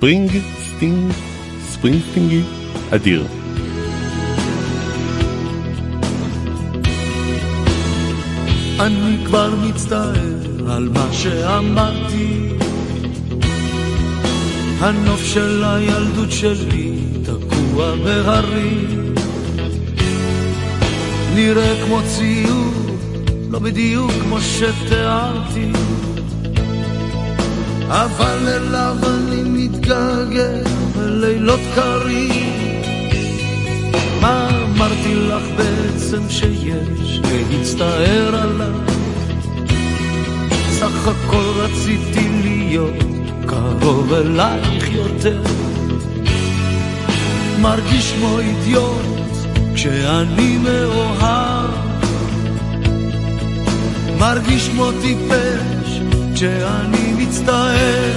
ספרינגסטיני, 0.00 1.12
ספרינגסטיני, 1.68 2.42
אדיר. 2.90 3.24
אני 8.80 9.16
כבר 9.26 9.54
מצטער 9.68 10.14
על 10.68 10.88
מה 10.88 11.08
שאמרתי. 11.12 12.48
הנוף 14.78 15.24
של 15.24 15.64
הילדות 15.64 16.32
שלי 16.32 16.92
תקוע 17.22 17.96
בהרים 17.96 19.14
נראה 21.34 21.84
כמו 21.86 21.98
ציור, 22.06 22.96
לא 23.50 23.58
בדיוק 23.58 24.10
כמו 24.22 24.40
שתיארתי 24.40 25.72
אבל 27.90 28.48
אליו 28.48 28.96
אני 29.04 29.42
מתגעגע 29.44 30.52
בלילות 30.96 31.60
קרים. 31.74 32.72
מה 34.20 34.48
אמרתי 34.48 35.14
לך 35.14 35.42
בעצם 35.56 36.22
שיש 36.28 37.20
להצטער 37.24 38.36
עליו? 38.36 38.74
סך 40.70 41.08
הכל 41.08 41.44
רציתי 41.56 42.28
להיות 42.42 42.94
קרוב 43.46 44.12
אלייך 44.12 44.92
יותר. 44.92 45.42
מרגיש 47.60 48.12
כמו 48.12 48.38
אידיוט 48.38 49.06
כשאני 49.74 50.58
מאוהב. 50.58 51.70
מרגיש 54.18 54.68
כמו 54.68 54.90
טיפש 55.02 55.79
כשאני 56.40 57.12
מצטער. 57.16 58.14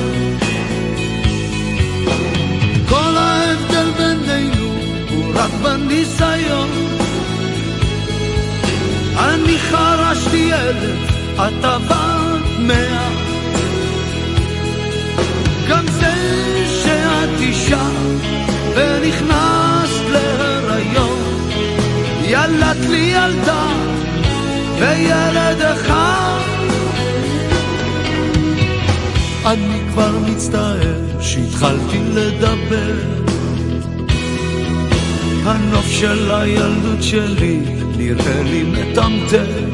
כל 2.89 3.17
ההבדל 3.17 3.91
בינינו 3.97 4.73
הוא 5.09 5.33
רק 5.35 5.51
בניסיון. 5.63 6.69
אני 9.17 9.57
חרשתי 9.57 10.53
אלף, 10.53 11.11
אתה 11.35 11.77
בא 11.87 12.37
מאה. 12.59 13.09
גם 15.69 15.85
זה 15.87 16.13
שאת 16.83 17.39
אישה 17.39 17.87
ונכנסת 18.75 20.03
להיריון. 20.11 21.49
ילדת 22.23 22.89
לי 22.89 23.13
ילדה 23.15 23.67
וילד 24.79 25.61
אחד 25.61 26.52
אני 29.45 29.79
כבר 29.91 30.11
מצטער 30.27 31.21
שהתחלתי 31.21 31.99
לדבר. 32.13 32.95
הנוף 35.45 35.85
של 35.87 36.31
הילדות 36.31 37.03
שלי 37.03 37.59
נראה 37.97 38.43
לי 38.43 38.63
מטמטם. 38.63 39.69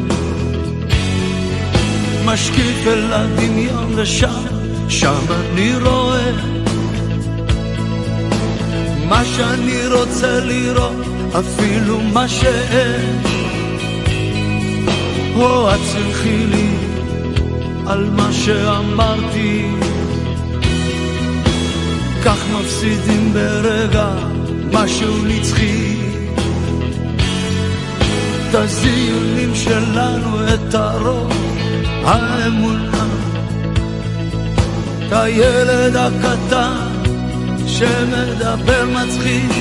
משקיף 2.25 2.87
אל 2.87 3.13
הדמיון 3.13 3.93
לשם, 3.95 4.43
שם 4.89 5.23
אני 5.29 5.75
רואה. 5.75 6.31
מה 9.09 9.25
שאני 9.25 9.87
רוצה 9.87 10.39
לראות, 10.39 10.95
אפילו 11.39 12.01
מה 12.01 12.27
שאין. 12.27 13.21
או 15.35 15.69
את 15.69 15.79
לי 16.25 16.78
על 17.89 18.09
מה 18.09 18.33
שאמרתי, 18.33 19.65
כך 22.23 22.37
מפסידים 22.53 23.33
ברגע 23.33 24.09
משהו 24.73 25.25
נצחי. 25.25 25.95
את 28.49 28.55
הזיונים 28.55 29.55
שלנו, 29.55 30.53
את 30.53 30.73
הרוב, 30.73 31.33
האמונה, 32.03 33.05
את 35.07 35.13
הילד 35.13 35.95
הקטן 35.95 36.87
שמדבר 37.67 38.85
מצחיק. 38.85 39.51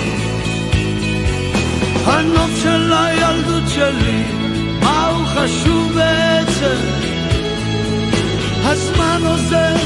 הנוף 2.04 2.50
של 2.62 2.92
הילדות 2.92 3.68
שלי, 3.68 4.22
מה 4.80 5.06
הוא 5.06 5.26
חשוב 5.26 5.92
בעצם? 5.94 7.07
הזמן 8.70 9.20
עוזר, 9.26 9.76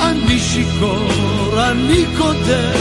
אני 0.00 0.38
שיכור, 0.38 1.08
אני 1.70 2.04
כותב. 2.18 2.78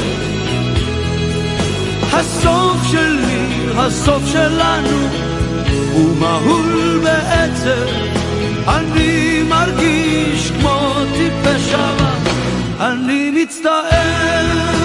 הסוף 2.13 2.77
שלי, 2.91 3.47
הסוף 3.75 4.21
שלנו, 4.25 5.07
הוא 5.91 6.15
מהול 6.19 6.99
בעצם. 7.03 7.85
אני 8.67 9.43
מרגיש 9.49 10.51
כמו 10.51 10.93
טיפש 11.13 11.73
אבל 11.73 12.05
אני 12.79 13.31
מצטער. 13.31 14.76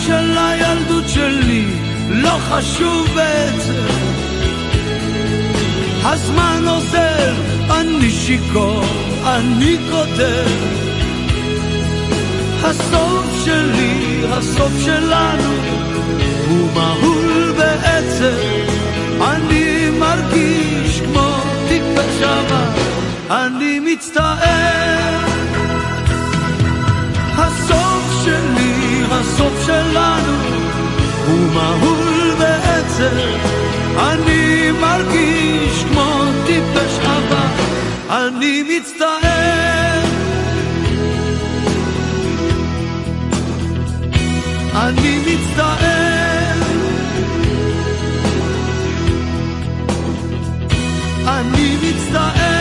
של 0.00 0.38
הילדות 0.38 1.08
שלי 1.08 1.64
לא 2.08 2.38
חשוב 2.48 3.08
בעצם. 3.14 3.86
הזמן 6.02 6.64
עוזר, 6.66 7.34
אני 7.70 8.10
שיכור, 8.10 8.84
אני 9.24 9.76
כותב 9.90 10.48
הסוף 12.62 13.44
שלי, 13.44 14.22
הסוף 14.30 14.72
שלנו 14.84 15.52
הוא 16.48 16.68
מהול 16.74 17.52
בעצם. 17.56 18.34
אני 19.20 19.90
מרגיש 19.98 21.00
כמו 21.00 21.36
טיפש 21.68 22.22
אבל 22.22 22.68
אני 23.30 23.80
מצטער 23.80 25.27
הסוף 29.28 29.66
שלנו, 29.66 30.32
הוא 31.26 31.52
מהול 31.54 32.34
בעצם. 32.38 33.16
אני 33.98 34.70
מרגיש 34.80 35.84
כמו 35.92 36.22
טיפש 36.46 36.98
אבל 37.06 37.36
אני 38.10 38.62
מצטער. 38.62 40.02
אני 44.74 45.18
מצטער. 45.26 46.58
אני 51.26 51.76
מצטער. 51.82 52.57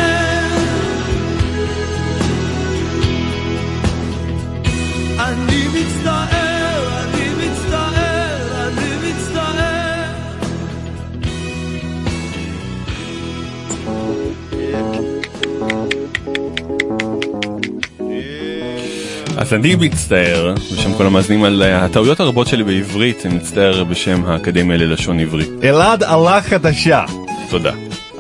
אז 19.48 19.54
אני 19.54 19.76
מצטער, 19.76 20.54
בשם 20.74 20.94
כל 20.94 21.06
המאזינים, 21.06 21.44
על 21.44 21.64
אה, 21.64 21.86
הטעויות 21.86 22.20
הרבות 22.20 22.48
שלי 22.48 22.64
בעברית, 22.64 23.26
אני 23.26 23.36
מצטער 23.36 23.84
בשם 23.84 24.26
האקדמיה 24.26 24.78
ללשון 24.78 25.20
עברית. 25.20 25.50
אלעד 25.64 26.04
עלה 26.04 26.42
חדשה. 26.42 27.06
תודה. 27.50 27.72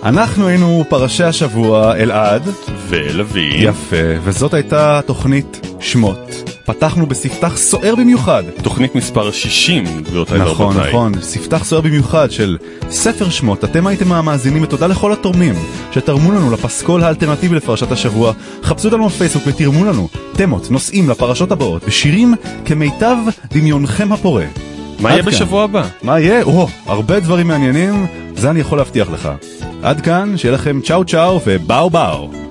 אנחנו 0.04 0.48
היינו 0.48 0.84
פרשי 0.90 1.24
השבוע, 1.24 1.96
אלעד. 1.96 2.50
ולוי. 2.88 3.54
יפה, 3.58 3.96
וזאת 4.24 4.54
הייתה 4.54 5.00
תוכנית 5.06 5.68
שמות. 5.80 6.47
פתחנו 6.68 7.06
בספתח 7.06 7.58
סוער 7.58 7.96
במיוחד. 7.96 8.44
תוכנית 8.64 8.96
מספר 8.96 9.32
60, 9.32 9.84
גבירותיי 10.02 10.40
נכון, 10.40 10.66
ורבותיי. 10.66 10.90
נכון, 10.90 11.22
ספתח 11.22 11.64
סוער 11.64 11.82
במיוחד 11.82 12.32
של 12.32 12.58
ספר 12.90 13.30
שמות. 13.30 13.64
אתם 13.64 13.88
הייתם 13.88 14.12
המאזינים 14.12 14.64
ותודה 14.64 14.88
לכל 14.88 15.14
התורמים 15.14 15.56
שתרמו 15.92 16.32
לנו 16.32 16.52
לפסקול 16.52 17.04
האלטרנטיבי 17.04 17.56
לפרשת 17.56 17.92
השבוע. 17.92 18.34
חפשו 18.64 18.88
אותנו 18.88 19.08
בפייסבוק 19.10 19.44
ותרמו 19.48 19.86
לנו 19.86 20.10
תמות, 20.34 20.72
נושאים 20.72 21.10
לפרשות 21.10 21.52
הבאות 21.52 21.82
ושירים 21.88 22.36
כמיטב 22.66 23.18
דמיונכם 23.54 24.14
הפורה. 24.14 24.46
מה 25.00 25.10
יהיה 25.10 25.24
כאן. 25.24 25.32
בשבוע 25.32 25.64
הבא? 25.64 25.84
מה 26.04 26.20
יהיה? 26.20 26.44
או, 26.44 26.68
הרבה 26.86 27.20
דברים 27.20 27.48
מעניינים, 27.48 28.08
זה 28.36 28.50
אני 28.50 28.60
יכול 28.60 28.78
להבטיח 28.78 29.10
לך. 29.10 29.30
עד 29.84 30.02
כאן, 30.02 30.38
שיהיה 30.38 30.54
לכם 30.54 30.80
צ'או 30.84 31.06
צ'או 31.06 31.40
ובאו 31.46 31.90
באו. 31.90 32.47